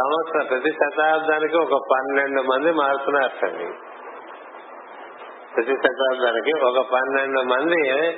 [0.00, 3.91] సంవత్సరం ప్రతి శతాబ్దానికి ఒక పన్నెండు మంది మారుతున్నారండి
[5.54, 8.10] ప్రతి శతాబ్దానికి ఒక పన్నెండు మంది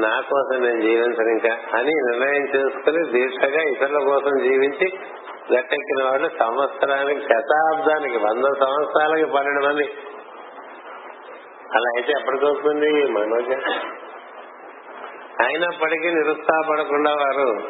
[0.00, 4.98] నా కోసం నేను జీవించను ఇంకా అని నిర్ణయం చేసుకుని దీక్షగా ఇతరుల కోసం జీవించి
[5.54, 9.92] గట్టెక్కిన వాళ్ళు సంవత్సరానికి శతాబ్దానికి వంద సంవత్సరాలకి పన్నెండు మంది.
[11.74, 13.50] అలా అయితే ఎప్పటికొస్తుంది మనోజ?
[15.46, 17.62] అయినప్పటికీ నిరుత్సాహపడకుండా వారు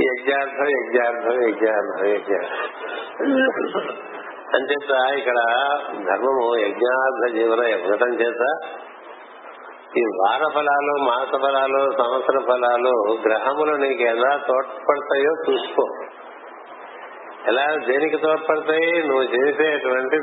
[0.00, 4.09] యజ్ఞార్థం యజ్ఞార్థం యజ్ఞార్థం యజ్ఞార్థం.
[4.54, 5.38] అంచేత ఇక్కడ
[6.06, 8.42] ధర్మము యజ్ఞార్థ జీవన ఇవ్వటం చేత
[9.98, 15.84] ఈ వార ఫలాలు మాస ఫలాలు సంవత్సర ఫలాలు గ్రహములు నీకు ఎలా తోడ్పడతాయో చూసుకో.
[17.48, 19.08] ఎలా దేనికి తోడ్పడతాయి?
[19.08, 20.16] నువ్వు చేసేటువంటి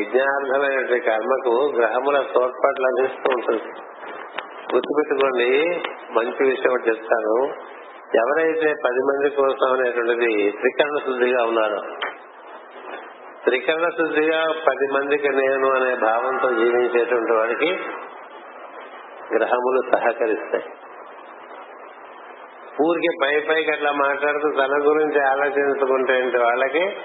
[0.00, 3.62] యజ్ఞార్థమైనటువంటి కర్మకు గ్రహముల తోడ్పాట్లు అందిస్తూ ఉంటుంది.
[4.74, 5.50] గుర్తుపెట్టుకోండి
[6.10, 7.36] మంచి విషయం చెప్తాను.
[8.14, 11.80] ఎవరైతే పది మంది కోసం అనేటువంటిది త్రికరణ శుద్ధిగా ఉన్నారో
[13.46, 17.72] త్రికరణ శుద్ధిగా పది మందికి నేను అనే భావంతో జీవించేటువంటి వాడికి
[19.36, 20.64] గ్రహములు సహకరిస్తాయి.
[22.82, 26.96] ఊరికి పై పైకి అట్లా మాట్లాడుతూ తన గురించి ఆలోచించుకుంటే వాళ్ళకి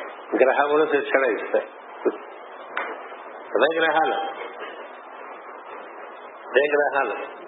[0.44, 1.66] గ్రహములు శిక్షణ ఇస్తాయి.
[3.56, 4.14] అదే గ్రహాలు.
[6.50, 7.42] అదే గ్రహాలు.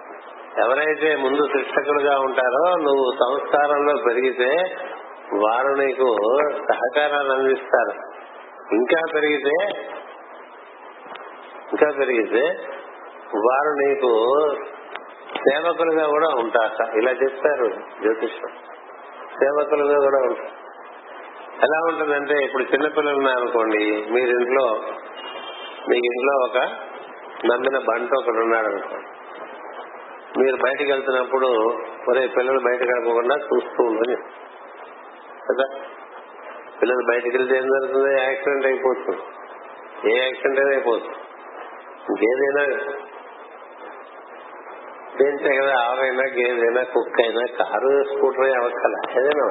[0.66, 4.76] ఎవరైతే ముందు శిక్షకులుగా ఉంటారో నువ్వు సంస్కారంలో పెరిగితే
[5.34, 6.18] వారు నీకు
[6.72, 8.13] సహకారాన్ని అందిస్తారు.
[8.74, 9.80] ఇంకా పెరిగితే
[11.74, 12.42] ఇంకా పెరిగితే
[13.36, 14.36] వారు నీకు
[15.38, 16.96] సేవకులుగా కూడా ఉంటారట.
[16.96, 17.68] ఇలా చెప్తారు
[18.02, 18.52] జ్యోతిష్యం.
[19.40, 20.64] సేవకులుగా కూడా ఉంటారు.
[21.54, 24.82] ఎలా ఉంటుందంటే ఇప్పుడు చిన్నపిల్లలు ఉన్నారనుకోండి మీరింట్లో
[25.90, 26.58] మీ ఇంట్లో ఒక
[27.46, 29.08] నమ్మిన బంట ఒకడు ఉన్నాడు అనుకోండి
[30.40, 31.48] మీరు బయటకు వెళ్తున్నప్పుడు
[32.10, 34.16] ఒరే పిల్లలు బయట కడపకుండా చూస్తూ ఉండని.
[35.50, 35.80] కదా?
[36.82, 39.22] పిల్లలు బయటకు వెళ్తే ఏం జరుగుతుంది యాక్సిడెంట్ అయిపోతుంది.
[40.12, 41.16] ఏ యాక్సిడెంట్ అయినా అయిపోతుంది.
[42.10, 42.94] ఇంకేదైనా
[45.18, 49.46] దేంతే కదా ఆవైనా గేదైనా కుక్క అయినా కారు స్కూటర్ అవక్కల ఏదైనా.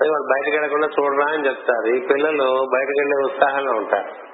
[0.00, 1.86] అది వాళ్ళు బయటకు వెళ్ళకుండా చూడరా అని చెప్తారు.
[1.94, 4.32] ఈ పిల్లలు బయటకు వెళ్ళే ఉత్సాహంలో ఉంటారు.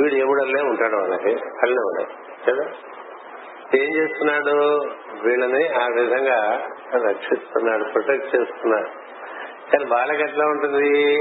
[0.00, 1.30] వీడు ఎవడల్లే ఉంటాడు వాళ్ళకి
[1.62, 2.06] అల్లే ఉండదు
[2.50, 2.64] కదా.
[3.74, 4.84] ఏం చేస్తున్నాడు?
[5.22, 6.68] వీళ్ళని ఆ విధంగా
[7.08, 9.05] రక్షిస్తున్నాడు ప్రొటెక్ట్ చేస్తున్నాడు.
[9.72, 11.16] కానీ వాళ్ళకి ఎట్లా ఉంటుంది?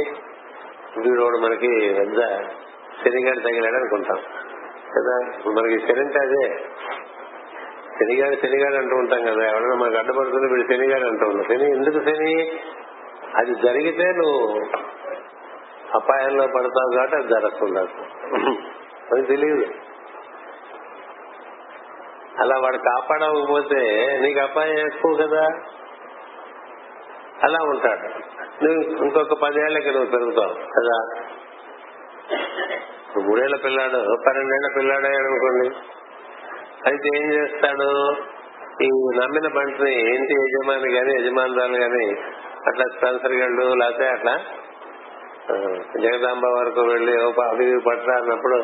[1.00, 2.18] వీడోడు మనకి పెద్ద
[3.04, 4.18] శనిగాడు తగిలాడు అనుకుంటాం.
[4.98, 5.32] కదా?
[5.52, 6.58] మనకి శనింటే అదే.
[8.00, 9.48] శనిగాడు శనిగాడు అంటూ ఉంటాం కదా.
[9.48, 11.44] ఎవరైనా మనకు అడ్డపడుతుంది వీడు శనిగాడు అంటూ ఉంటాం.
[11.44, 12.60] శని ఎందుకు శని?
[13.36, 14.62] అది జరిగితే నువ్వు
[15.96, 17.82] అపాయంలో పడతావు కాబట్టి అది జరగకుండా
[19.12, 19.66] అది తెలియదు.
[22.40, 23.80] అలా వాడు కాపాడకపోతే
[24.22, 25.48] నీకు అపాయం ఎక్కువ కదా?
[27.44, 28.08] అలా ఉంటాడు.
[28.64, 30.54] నువ్వు ఇంకొక పదేళ్ళకి నువ్వు పెరుగుతావు.
[30.54, 30.98] కదా?
[33.20, 35.76] మూడేళ్ళ పిల్లాడు పన్నెండేళ్ళ పిల్లాడే అనుకోండి.
[36.86, 38.16] అయితే ఏం చేస్తాడు?
[38.84, 42.12] ఈ నమ్మిన పంటని ఇంటి యజమాని గాని యజమానురాలు గాని
[42.68, 44.40] అట్లా స్పెన్సర్ గళ్ళు లేకపోతే అట్లా
[46.00, 48.56] జగదాంబ వరకు వెళ్ళి అవి పట్టరా అన్నప్పుడు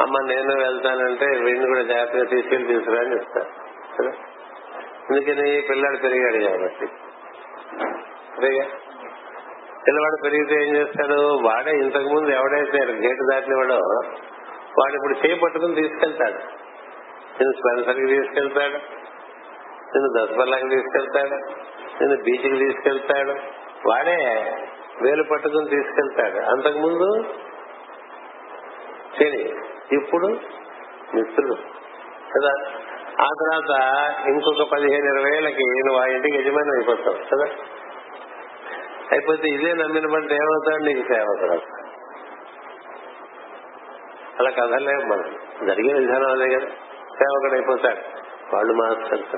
[0.00, 3.52] అమ్మ నేను వెళ్తానంటే వీడిని కూడా జాగ్రత్తగా తీసుకెళ్ళి తీసుకురా అని చెప్తాను
[5.10, 6.86] ఎందుకని పిల్లాడు పెరిగాడు కాబట్టి.
[9.88, 11.38] పిల్లవాడు పెరిగితే ఏం చేస్తాడు?
[11.42, 13.74] వాడే ఇంతకు ముందు ఎవడైతే గేటు దాటినవాడో.
[14.78, 16.62] వాడు ఇప్పుడు చేయి పట్టుకుని తీసుకెళ్తాడు.
[17.40, 19.02] నేను స్పెన్సర్కి తీసుకెళ్తాడు.
[19.94, 21.34] నేను దసపల్లాకి తీసుకెళ్తాడు.
[22.02, 23.32] నేను బీచ్కి తీసుకెళ్తాడు.
[23.88, 24.16] వాడే
[25.02, 26.50] వేలు పట్టుకుని తీసుకెళ్తాడు.
[26.50, 27.24] అంతకుముందు
[29.18, 29.54] శని
[29.92, 30.26] ఇప్పుడు
[31.14, 31.54] మిత్రుడు.
[32.34, 32.70] కదా?
[33.20, 33.90] ఆ తర్వాత
[34.28, 37.16] ఇంకొక పదిహేను ఇరవై ఏళ్ళకి నువ్వు ఆ ఇంటికి యజమాని అయిపోతావు.
[37.16, 37.54] కదా?
[39.12, 41.82] అయిపోతే ఇదే నమ్మిన పంట ఏమవుతాడు నీకు సేవకుడు
[44.38, 45.36] అలా కదలేము మనం
[45.66, 46.66] జరిగిన విధానం అదే కదా.
[47.18, 48.00] సేవకుడు అయిపోతాడు.
[48.54, 49.34] వాళ్ళు masters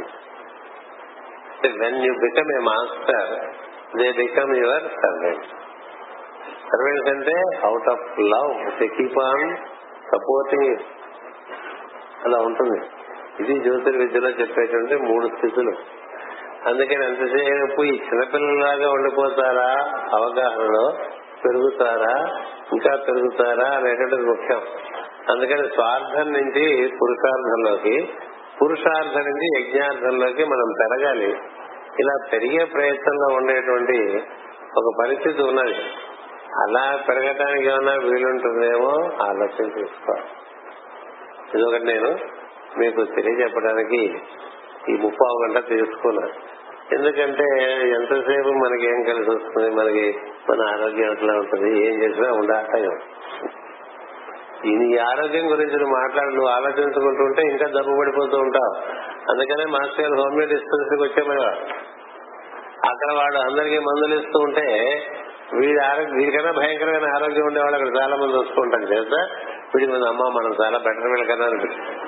[1.79, 3.55] when you become a master
[3.97, 5.47] they become your servant
[6.73, 9.57] servants అంటే out of love they keep on
[10.13, 10.77] supporting
[12.25, 12.81] అలా ఉంటుంది.
[13.41, 15.73] ఇది జ్యోతిర్విద్యలో చెప్పేటువంటి మూడు స్థితులు.
[16.67, 19.71] అందుకని ఎంతసేపు ఈ చిన్నపిల్లలాగా ఉండిపోతారా?
[20.15, 20.97] అవగాహనలో
[21.45, 22.43] పెరుగుతారా?
[22.73, 23.77] ఇంకా పెరుగుతారా?
[23.77, 24.61] అనేటువంటిది ముఖ్యం.
[25.31, 28.13] అందుకని స్వార్థం నుంచి పురుషార్థంలోకి
[28.63, 31.37] పురుషార్థం నుంచి యజ్ఞార్థంలోకి మనం పెరగాలి.
[32.01, 34.23] ఇలా పెరిగే ప్రయత్నంలో ఉండేటువంటి
[34.77, 35.77] ఒక పరిస్థితి ఉన్నది.
[36.55, 38.91] అలా పెరగటానికి ఏమన్నా వీలుంటుందేమో
[39.23, 40.25] ఆలోచన చేసుకోవాలి
[41.55, 42.19] ఇదొకటి నేను
[42.79, 44.23] మీకు తెలియజెప్పడానికి
[44.89, 46.33] ఈ ముప్పావు గంట తీసుకున్నాను
[46.93, 47.45] ఎందుకంటే
[47.89, 49.71] ఎంతసేపు మనకి ఏం కలిసి వస్తుంది?
[49.71, 50.19] మనకి
[50.51, 51.87] మన ఆరోగ్యం ఎట్లా ఉంటుంది?
[51.87, 52.85] ఏం చేసినా ఉండాటం
[54.67, 58.75] ఈ ఆరోగ్యం గురించి నువ్వు మాట్లాడు నువ్వు ఆలోచించుకుంటుంటే ఇంకా దెబ్బ పడిపోతూ ఉంటావు.
[59.31, 61.61] అందుకనే మాస్టర్ గారు హోమియో డిస్పెన్సరీకి వచ్చేమనేవాడు
[62.89, 64.67] అక్కడ వాడు అందరికీ మందులు ఇస్తూ ఉంటే
[65.53, 69.15] వీడి ఆరోగ్యం వీడికన్నా భయంకరమైన ఆరోగ్యం ఉండేవాళ్ళు అక్కడ చాలా మంది వస్తుంటారు చేత
[69.75, 72.04] వీడి మీద అమ్మ మనం చాలా బెటర్ వీళ్ళకన్నా అనిపిస్తుంది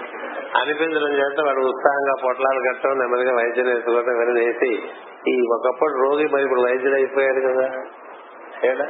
[0.60, 4.70] అనిపించడం చేత వాడు ఉత్సాహంగా పొట్లాలు కట్టడం నెమ్మదిగా వైద్యం వేసుకోవడం ఇవన్నీ వేసి
[5.30, 7.66] ఈ ఒకప్పుడు రోగి మరి ఇప్పుడు వైద్యుడు అయిపోయాడు కదా.
[8.64, 8.86] ఏడా?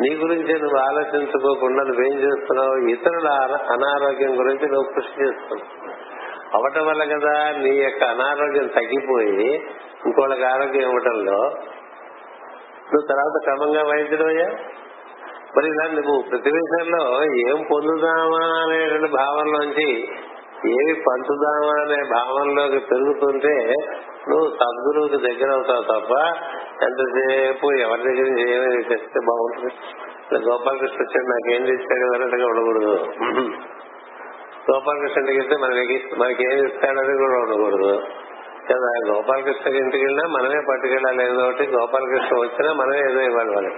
[0.00, 2.88] నీ గురించి నువ్వు ఆలోచించుకోకుండా నువ్వేం చేస్తున్నావు?
[2.88, 3.28] ఇతరుల
[3.72, 5.66] అనారోగ్యం గురించి నువ్వు కృషి చేస్తున్నావు.
[6.54, 9.62] అవటం వల్ల కదా నీ యొక్క అనారోగ్యం తగ్గిపోయి
[10.06, 11.38] ఇంకోళ్ళకి ఆరోగ్యం ఇవ్వటంలో
[12.90, 14.48] నువ్వు తర్వాత క్రమంగా వైద్యుడయ్యా
[15.56, 19.88] మరి ఇలా నువ్వు ప్రతి విషయంలో ఏం పొందుదామా అనేటువంటి భావనలోంచి
[20.66, 23.74] ఏమి పంచుదామా అనే భావనలోకి పెరుగుతుంటే
[24.28, 26.12] నువ్వు సద్గురువుకి దగ్గర అవుతావు తప్ప
[26.84, 29.72] ఎంతసేపు ఎవరి దగ్గర నుంచి తెస్తే బాగుంటుంది?
[30.50, 32.94] గోపాలకృష్ణ వచ్చాడు నాకేం తెచ్చాడు అన్నట్టుగా ఉండకూడదు.
[34.70, 38.02] గోపాలకృష్ణ ఇంటికి వెళ్తే మనకి మనకి ఏం ఇస్తాడని కూడా ఉండకూడదు.
[38.72, 43.76] కదా గోపాలకృష్ణ ఇంటికి వెళ్ళినా మనమే పట్టుకెళ్ళాలి ఏదో ఒకటి గోపాలకృష్ణ వచ్చినా మనమే ఏదో ఇవ్వాలి వాళ్ళకి.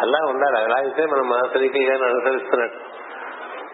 [0.00, 0.64] అలా ఉండాలి.
[0.64, 2.99] అలా అయితే మనం మాసరికి గారిని అనుసరిస్తున్నట్టు.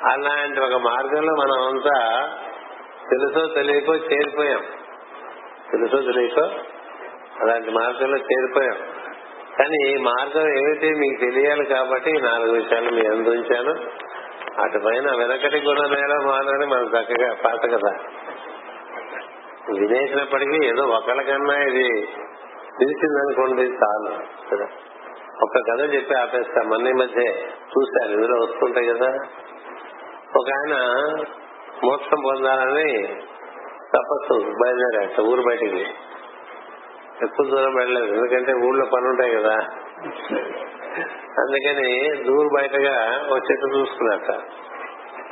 [0.05, 2.29] అలాంటి ఒక మార్గంలో మనం అంతా
[3.11, 4.63] తెలుసో తెలియకో చేరిపోయాం.
[5.73, 6.43] తెలుసో తెలియకో
[7.41, 8.77] అలాంటి మార్గంలో చేరిపోయాం.
[9.59, 13.71] కానీ ఈ మార్గం ఏమిటి మీకు తెలియాలి కాబట్టి నాలుగు విషయాలు మీ అందించాను
[14.61, 17.99] అటు పైన వెనకటి గుణ నేల మానని మనం చక్కగా పాత కదా.
[19.81, 22.09] వినేసినప్పటికీ ఏదో ఒకళ్ళకన్నా ఇది
[22.79, 24.15] తెలిసిందనుకోండి చాలు
[24.51, 24.69] కదా.
[25.43, 26.69] ఒక కథ చెప్పి ఆపేస్తాం.
[26.69, 29.19] మన మధ్య చూశాను ఇందులో వస్తుంటాయి కదా.
[30.37, 30.77] ఒక ఆయన
[31.85, 33.07] మోక్షం పొందాలని
[33.95, 35.87] తపస్సు బయలుదేరాట ఊరు బయటికి.
[37.23, 39.55] ఎక్కువ దూరం వెళ్ళలేదు ఎందుకంటే ఊళ్ళో పని ఉంటాయి కదా.
[41.39, 44.31] అందుకని దూరు బయటగా ఒక చెట్టు చూసుకున్నట్ట.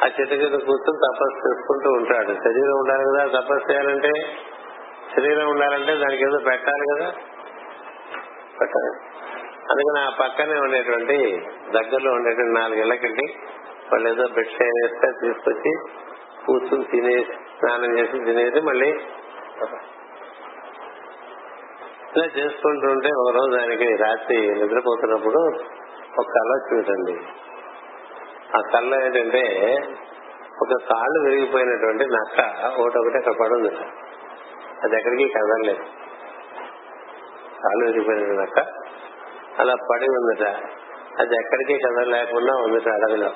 [0.05, 2.27] ఆ చెట్టు కింద కూర్చొని తపస్సు చేసుకుంటూ ఉంటాడు.
[2.27, 4.11] శరీరం ఉండాలి కదా తపస్సు చేయాలంటే?
[5.17, 7.11] శరీరం ఉండాలంటే దానికి ఏదో పెట్టాలి కదా.
[8.61, 8.93] పెట్టాలి.
[9.71, 11.41] అందుకని ఆ పక్కనే ఉండేటువంటి
[11.71, 13.35] దగ్గరలో ఉండేటువంటి నాలుగేళ్ళకెళ్ళి
[13.93, 15.73] వాళ్ళు ఏదో భిక్ష చేస్తే తీసుకొచ్చి
[16.47, 18.89] కూర్చుని తినేసి స్నానం చేసి తినేసి మళ్ళీ
[22.17, 25.41] ఇలా చేసుకుంటుంటే ఒక రోజు ఆయనకి రాత్రి నిద్రపోతున్నప్పుడు
[26.19, 27.17] ఒక కళ చూడండి
[28.57, 29.75] ఆ కళ్ళ ఏంటంటే
[30.63, 32.41] ఒక కాళ్ళు విరిగిపోయినటువంటి నక్క
[32.79, 33.69] ఒకటొకటి అక్కడ పడుంది.
[34.83, 35.83] అది ఎక్కడికి కదలలేదు.
[37.63, 38.59] కాళ్ళు విరిగిపోయిన నక్క
[39.59, 40.47] అలా పడి ఉందట.
[41.21, 43.31] అది ఎక్కడికి కదలలేకుండా ఉందట అడవిలో.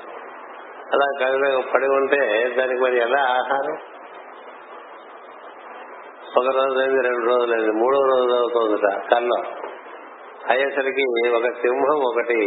[0.93, 2.21] అలా కదల పడి ఉంటే
[2.57, 3.77] దానికి మరి ఎలా ఆహారం?
[6.37, 9.39] ఒక రోజు రెండు రోజులైంది మూడో రోజు అవుతుందిట కల్లో
[10.51, 12.39] అయ్యేసరికి ఒక సింహం ఒకటి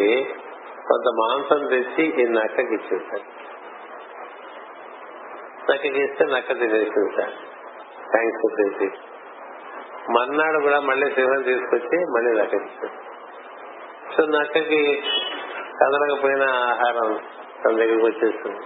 [0.87, 3.27] కొంత మాంసం తెచ్చి ఈ నక్కకి ఇచ్చేసాడు
[5.71, 7.15] నక్కకి ఇస్తే నక్క తినేసింది.
[7.15, 7.35] సార్
[8.11, 8.87] థ్యాంక్స్ చెప్పేసి
[10.11, 12.97] మర్నాడు కూడా మళ్ళీ సింహం తీసుకొచ్చి మళ్ళీ నక్కకి ఇచ్చాడు
[14.15, 14.81] సో నక్కకి
[15.79, 17.11] కదలకపోయిన ఆహారం
[17.66, 18.57] తన దగ్గరికి వచ్చేస్తుంది.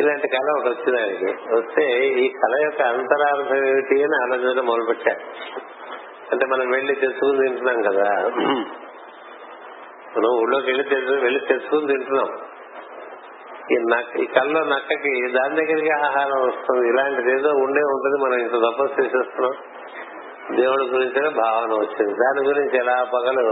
[0.00, 1.54] ఇలాంటి కళ ఒకటి వచ్చింది ఆయనకి.
[1.54, 5.20] వస్తే ఈ కళ యొక్క అంతరార్థం ఏమిటి అని ఆలోచన మొదలుపెట్టారు.
[6.32, 8.28] అంటే మనం వెళ్ళి తెచ్చుకుని తింటున్నాం కదా.
[10.16, 12.28] మనం ఊళ్ళోకి వెళ్ళి తెచ్చు వెళ్ళి తెచ్చుకుని తింటున్నాం.
[13.72, 16.88] ఈ నక్క ఈ కళ్ళలో నక్కకి దాని దగ్గరికి ఆహారం వస్తుంది.
[16.88, 19.73] ఇలాంటిది ఏదో ఉండే ఉంటుంది మనం ఇంత తపస్సు చేసేస్తున్నాం.
[20.52, 22.14] దేవుడి గురించి భావన వచ్చింది.
[22.14, 23.44] దాని గురించి ఎలా పగలు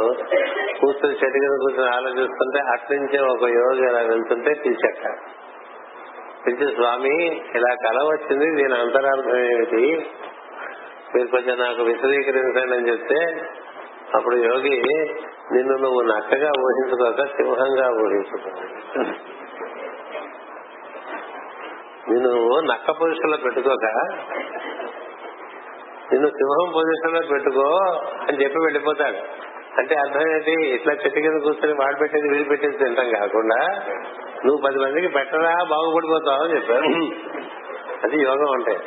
[0.81, 5.05] కూర్చొని చెట్టు కింద కూర్చొని ఆలోచిస్తుంటే అట్నుంచే ఒక యోగి ఎలా వెళ్తుంటే తీసక్క
[6.47, 7.15] పిలిచి స్వామి
[7.55, 9.83] ఇలా కళ వచ్చింది దీని అంతరార్థం ఏమిటి?
[11.15, 13.21] మీరు కొంచెం నాకు విశదీకరించండి అని చెప్తే
[14.15, 14.77] అప్పుడు యోగి
[15.53, 18.51] నిన్ను నువ్వు నక్కగా ఊహించుకోక సింహంగా ఊహించుకో
[22.11, 22.33] నిన్ను
[22.63, 23.87] నక్క పురుషుల్లో పెట్టుకోక
[26.13, 27.69] నిన్ను సింహం పొజిషన్లో పెట్టుకో
[28.29, 29.17] అని చెప్పి వెళ్ళిపోతాడు.
[29.79, 30.69] అంటే అర్థం ఏంటి?
[30.69, 33.81] ఇట్లా చెట్టు కింద కూర్చొని వాడు పెట్టేది వీలు పెట్టేది తింటాం కాకుండా
[34.45, 36.85] నువ్వు పది మందికి పెట్టరా బాగుపడిపోతావు అని చెప్పారు.
[38.05, 38.79] అది యోగం అంటే.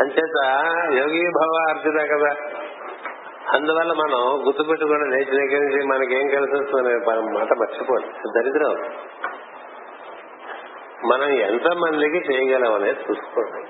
[0.00, 0.64] అంచేత
[0.98, 2.36] యోగి భవ అర్జున కదా.
[3.52, 6.98] అందువల్ల మనం గుర్తుపెట్టుకుని లేచి దగ్గర నుంచి మనకేం కలిసి వస్తుంది
[7.34, 8.92] మాట మర్చిపోదు దరిద్రం.
[11.10, 13.64] మనం ఎంత మందికి చేయగలం అనేది చూసుకోండి.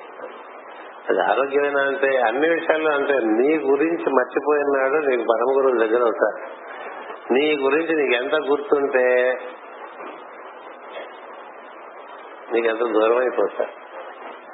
[1.08, 6.38] అది ఆరోగ్యమైన అంటే అన్ని విషయాల్లో అంటే నీ గురించి మర్చిపోయినాడు నీకు పరమ గురువు దగ్గర అవుతారు
[7.32, 9.38] నీ గురించి నీకు ఎంత గుర్తుంటే
[12.52, 13.72] నీకు ఎంత దూరం అయిపోతారు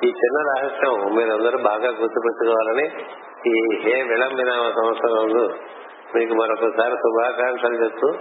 [0.04, 2.86] ఈ చిన్న రహస్యం మీరందరూ బాగా గుర్తుపెట్టుకోవాలని
[3.46, 5.50] ఈ హే విళంబినామ సంవత్సరం
[6.16, 8.12] మీకు మరొకసారి శుభాకాంక్షలు చెప్తూ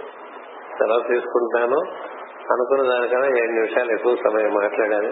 [0.78, 1.80] సెలవు తీసుకుంటాను.
[2.52, 5.10] అనుకున్న దానికన్నా ఏడు నిమిషాలు ఎక్కువ సమయం మాట్లాడాను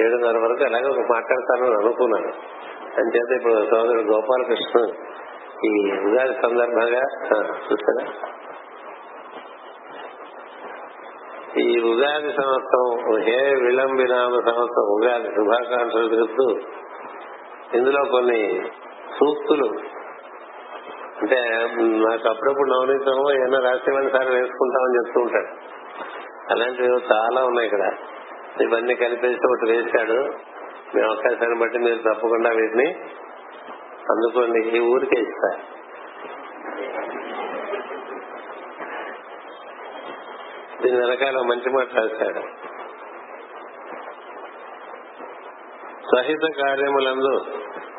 [0.00, 2.32] ఏడున్నర వరకు ఎలాగో మాట్లాడతానని అనుకున్నాను.
[3.00, 4.80] అంచేత ఇప్పుడు సోదరుడు గోపాలకృష్ణ
[5.64, 7.02] ఈ ఉగాది సందర్భంగా
[7.66, 8.04] చూసారా
[11.58, 16.58] ఈ ఉగాది సంవత్సరం హే విలంబినామ సంవత్సరం ఉగాది శుభాకాంక్షలు తెలుపుతూ
[17.74, 18.62] ఇందులో కొన్ని
[19.18, 19.66] సూక్తులు.
[21.22, 21.36] అంటే
[21.80, 25.50] నాకు అప్పుడప్పుడు నవనీతం ఏమైనా రాసేవాడిని సార్ వేసుకుంటామని చెప్తూ ఉంటాడు.
[26.52, 27.92] అలాంటివి చాలా ఉన్నాయి ఇక్కడ.
[28.62, 30.32] ఇవన్నీ కలిపేసి ఒకటి వేశాడు.
[30.94, 32.86] మీ అవకాశాన్ని బట్టి మీరు తప్పకుండా వీటిని
[34.10, 34.76] అందుకోండి.
[34.76, 35.58] ఈ ఊరికే ఇస్తా.
[40.82, 42.68] దీని వెనకాల మంచి మాట రాశాడు.
[46.16, 47.44] సహిత కార్యములందు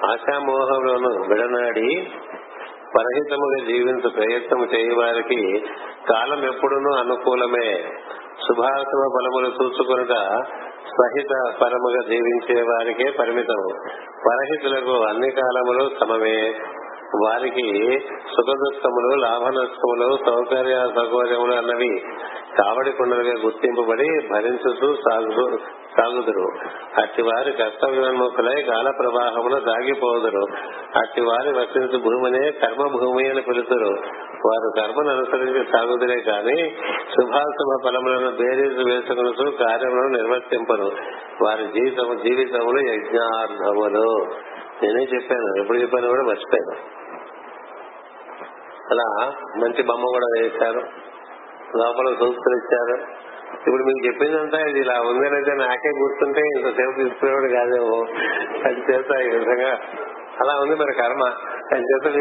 [0.06, 2.12] ఆశామోహములను విడనాడి
[2.98, 5.68] పరహితముగా జీవించు ప్రయత్నం చేయవారికి
[6.10, 7.84] కాలం ఎప్పుడునూ అనుకూలమే.
[8.50, 10.14] శుభాశుభ ఫలములు చూసుకునుట
[10.84, 13.70] సహిత పరముగా జీవించే వారికే పరిమితము.
[14.30, 16.54] పరహితులకు అన్ని కాలములు సమమే.
[17.24, 22.00] వారికి సుఖ దుఃఖములు లాభ నష్టములు సౌకర్య సౌకర్యములు అన్నవి
[22.58, 25.60] కావడి కుండలుగా గుర్తింపబడి భరించుతూ సాగు
[26.00, 26.48] సాగుదురు
[27.02, 30.46] అట్టి వారి కర్తవ్యోన్ముఖులై కాల ప్రవాహమున దాగిపోదురు.
[31.00, 33.90] అట్టి వారి వసించు భూమినే కర్మ భూమి అని పిలుతురు.
[34.48, 36.76] వారు కర్మను అనుసరించి సాగుదురే కాని
[37.10, 40.92] శుభాశుభ ఫలములను బేరీజు వేసుకుని కార్యములను నిర్వర్తింపరు
[41.42, 44.26] వారి జీవితం జీవితములు యజ్ఞార్థములు
[44.84, 47.00] నేనే చెప్పాను ఎప్పుడు చెప్పాను కూడా మర్చిపోయాను.
[48.92, 50.80] అలా మంచి బొమ్మ కూడా వేశారు.
[51.78, 53.29] లోపల సూక్తులు ఇచ్చారు.
[53.54, 58.06] ఇప్పుడు మీకు చెప్పిందంతా ఇది ఇలా ఉందనైతే నాకే గుర్తుంటే ఇంతసేపు తీసుకునేవాడు కాదేమో.
[58.66, 59.80] అది చేత ఈ విధంగా
[60.42, 61.24] అలా ఉంది మరి కర్మ.
[61.72, 62.16] అని చేత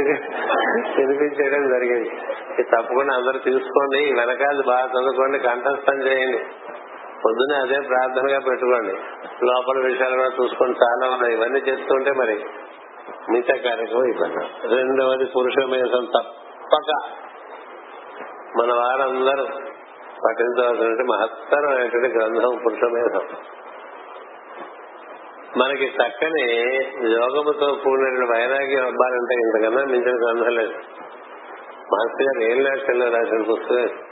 [0.99, 2.09] వినిపించేయడం జరిగింది.
[2.53, 6.39] ఇది తప్పకుండా అందరూ తీసుకోండి వెనకాల బాగా చదువుకోండి కంఠస్థం చేయండి.
[7.24, 8.93] పొద్దునే అదే ప్రార్థనగా పెట్టుకోండి.
[9.45, 11.35] లోపల విషయాలు కూడా చూసుకొని చాలా ఉన్నాయి.
[11.35, 12.45] ఇవన్నీ చేస్తుంటే మరి
[13.31, 17.11] మిగతా కార్యక్రమం ఇవ్వండి రెండవది పురుష మీద తప్పక.
[18.59, 19.47] మన వారందరూ
[20.25, 23.27] పఠించవలసినటువంటి మహత్తరమైనటువంటి గ్రంథం పురుషమేధం.
[25.57, 26.43] మనకి చక్కని
[27.12, 30.73] యోగముతో కూడిన వైరాగ్యం అవ్వాలంటే ఇంతకన్నా మించిన గ్రంథం లేదు.
[31.93, 34.05] మహర్షి గారు ఏం లక్షల్లో రాసిన పుస్తకం.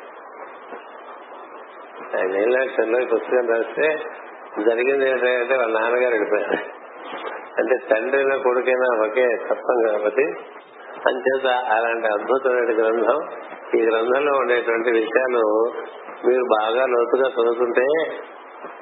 [2.18, 3.98] ఆయన ఏం లక్షల్లో ఈ పుస్తకం రాస్తే
[4.62, 6.76] జరిగింది ఏంటంటే వాళ్ళ నాన్నగారు వెళ్ళిపోయారు
[7.58, 10.22] అంటే తండ్రిన కొడుకైనా ఒకే తత్వం కాబట్టి
[11.06, 13.18] అంచేత అలాంటి అద్భుతమైన గ్రంథం
[13.76, 15.72] ఈ గ్రంథంలో ఉండేటువంటి విషయాలు
[16.26, 17.86] మీరు బాగా లోతుగా చదువుతుంటే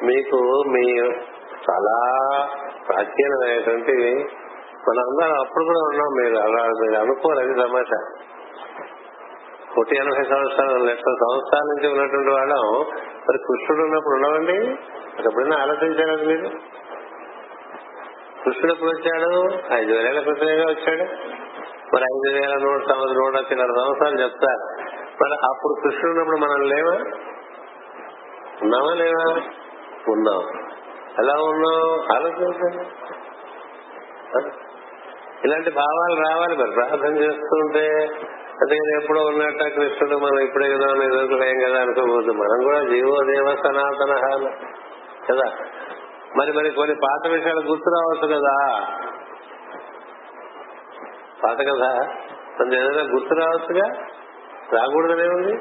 [0.03, 0.99] మీకు మీ
[1.71, 1.97] చాలా
[2.89, 4.25] ప్రాచీనమైనటువంటి
[4.89, 6.37] మనందరం అప్పుడు కూడా ఉన్నాం మీరు.
[6.37, 8.25] అలా మీరు అనుకోలేదు అది సమాచారం
[9.75, 12.87] కోటి ఎనభై సంవత్సరాలు లక్షల సంవత్సరాల నుంచి ఉన్నటువంటి వాళ్ళం.
[13.29, 14.71] మరి కృష్ణుడు ఉన్నప్పుడు ఉండవండి
[15.29, 16.49] ఎప్పుడైనా ఆలోచించారా మీరు?
[18.45, 19.53] కృష్ణుడు ఎప్పుడు వచ్చాడు?
[19.75, 21.03] ఐదు వేల కృష్ణుడిగా వచ్చాడు.
[21.95, 24.74] మరి ఐదు వేల నూట సంవత్సరం నూట చిల్లర సంవత్సరాలు చెప్తారు.
[25.23, 26.97] మరి అప్పుడు కృష్ణుడు ఉన్నప్పుడు మనం లేవా?
[28.63, 29.41] ఉన్నామా లేవా?
[30.09, 30.65] ఉన్నాం.
[31.19, 32.87] ఎలా ఉన్నాం ఆలోచించండి
[35.45, 36.71] ఇలాంటి భావాలు రావాలి మరి.
[36.71, 38.09] ప్రార్థన చేస్తుంటే
[38.47, 42.33] అందుకని ఎప్పుడో ఉన్నట్ట కృష్ణుడు మనం ఇప్పుడే కదా ఎదుర్కోలేం కదా అనుకోకూడదు.
[42.33, 44.15] మనం కూడా జీవోదేవ సనాతన
[45.31, 45.51] కదా?
[46.37, 48.81] మరి మరి కొన్ని పాత విషయాలు గుర్తు రావచ్చు కదా?
[51.45, 52.03] పాత కదా
[52.59, 54.07] కొంచెం ఏదైనా గుర్తు రావచ్చుగా?
[54.77, 55.55] రాకూడదనే ఉంది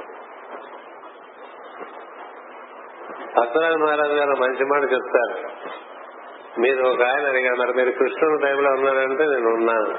[3.38, 5.38] భక్తరాజు మహారాజు గారు మంచి మాట చెప్తారు.
[6.62, 9.94] మీరు ఒక ఆయన అడిగారు మీరు కృష్ణుని టైంలో ఉన్నారంటే నేను ఉన్నాను.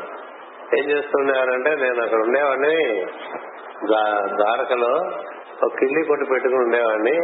[0.79, 2.77] ఏం చేస్తుండేవారంటే నేను అక్కడ ఉండేవాడిని
[4.37, 4.93] ద్వారకలో
[5.65, 7.17] ఒక కిల్లి కొట్టి పెట్టుకుని ఉండేవాడిని.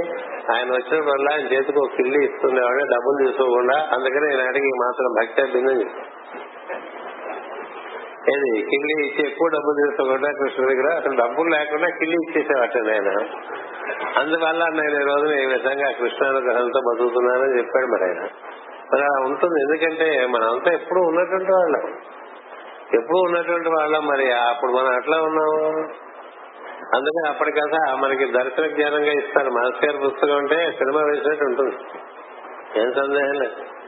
[0.55, 3.77] ఆయన వచ్చినప్పుడల్లా ఆయన చేతికి ఒక కిల్లి ఇస్తుండేవాడిని డబ్బులు తీసుకోకుండా.
[3.97, 5.87] అందుకని నేను అడిగి మాత్రం భక్తి అబ్బిందని
[8.31, 8.63] ఏది?
[8.63, 10.97] కిళ్ళి ఇచ్చి ఎక్కువ డబ్బులు తీసుకోకుండా కృష్ణ దగ్గర?
[10.97, 13.11] అసలు డబ్బులు లేకుండా కిళ్ళి ఇచ్చేసేవాట నేను
[14.19, 18.23] అందువల్ల నేను ఈ రోజున ఈ విధంగా కృష్ణానుగ్రహంతో బతుకుతున్నానని చెప్పాడు మరి ఆయన.
[18.93, 19.61] మరి అలా ఉంటుంది.
[19.61, 21.93] ఎందుకంటే మనంతా ఎప్పుడు ఉన్నటువంటి వాళ్ళం.
[22.95, 24.33] ఎప్పుడు ఉన్నటువంటి వాళ్ళం మరి.
[24.33, 25.89] అప్పుడు మనం అట్లా ఉన్నాము.
[26.97, 31.77] అందుకని అప్పటికదా మనకి దర్శన జ్ఞానంగా ఇస్తారు మాస్ గారి పుస్తకం అంటే సినిమా వేసినట్టు ఉంటుంది.
[32.81, 33.80] ఏం సందేహం లేదు.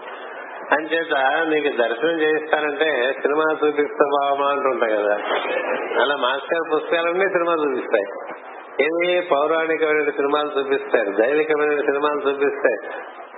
[0.72, 1.14] అంచేత
[1.48, 5.14] నీకు దర్శనం చేయిస్తారంటే సినిమా చూపిస్తా బావమా అంటుంటాయి కదా.
[6.02, 8.06] అలా మాస్టర్ పుస్తకాలన్నీ సినిమా చూపిస్తాయి.
[8.82, 12.78] ఏమి పౌరాణికమైన సినిమాలు చూపిస్తాయి దైవికమైన సినిమాలు చూపిస్తాయి.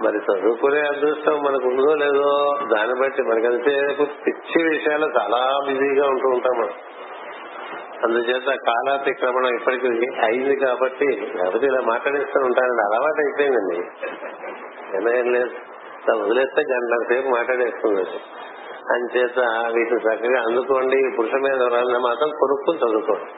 [0.03, 6.59] మరి చదువుకునే అదృష్టం మనకు ఉందో లేదో దాన్ని బట్టి మనకంతసేపు పిచ్చి విషయాలు చాలా బిజీగా ఉంటూ ఉంటాం
[6.59, 6.73] మనం.
[8.05, 9.87] అందుచేత కాలాతిక్రమణం ఇప్పటికీ
[10.23, 13.77] అయింది కాబట్టి లేకపోతే ఇలా మాట్లాడిస్తూ ఉంటానండి అలవాటు అయిపోయిందండి
[14.97, 15.51] ఏమైనా లేదు.
[16.13, 18.01] వదిలేస్తే గంటల సేపు మాట్లాడేస్తుంది
[18.93, 19.39] అంచేత
[19.75, 21.63] వీటిని చక్కగా అందుకోండి పురుష మీద
[21.97, 23.33] మాత్రం కొనుక్కుని చదువుకోండి.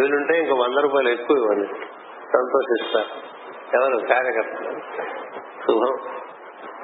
[0.00, 1.68] వీలుంటే ఇంకో వంద రూపాయలు ఎక్కువ ఇవ్వండి.
[2.32, 3.34] సంతోషిస్తారు.
[3.76, 4.06] ఎవరు?
[4.06, 4.56] కార్యకర్త
[5.66, 6.14] శుభం.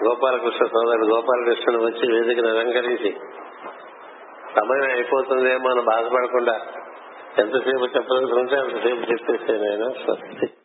[0.09, 3.17] గోపాలకృష్ణ సోదరుడు గోపాలకృష్ణుడు వచ్చి వేదికను అలంకరించి
[4.57, 6.61] సమయం అయిపోతుందేమో అని బాధపడకుండా
[7.39, 10.60] ఎంతసేపు చెప్పాల్సి ఉంటే అంతసేపు చెప్పేసాను నేను స్వస్తి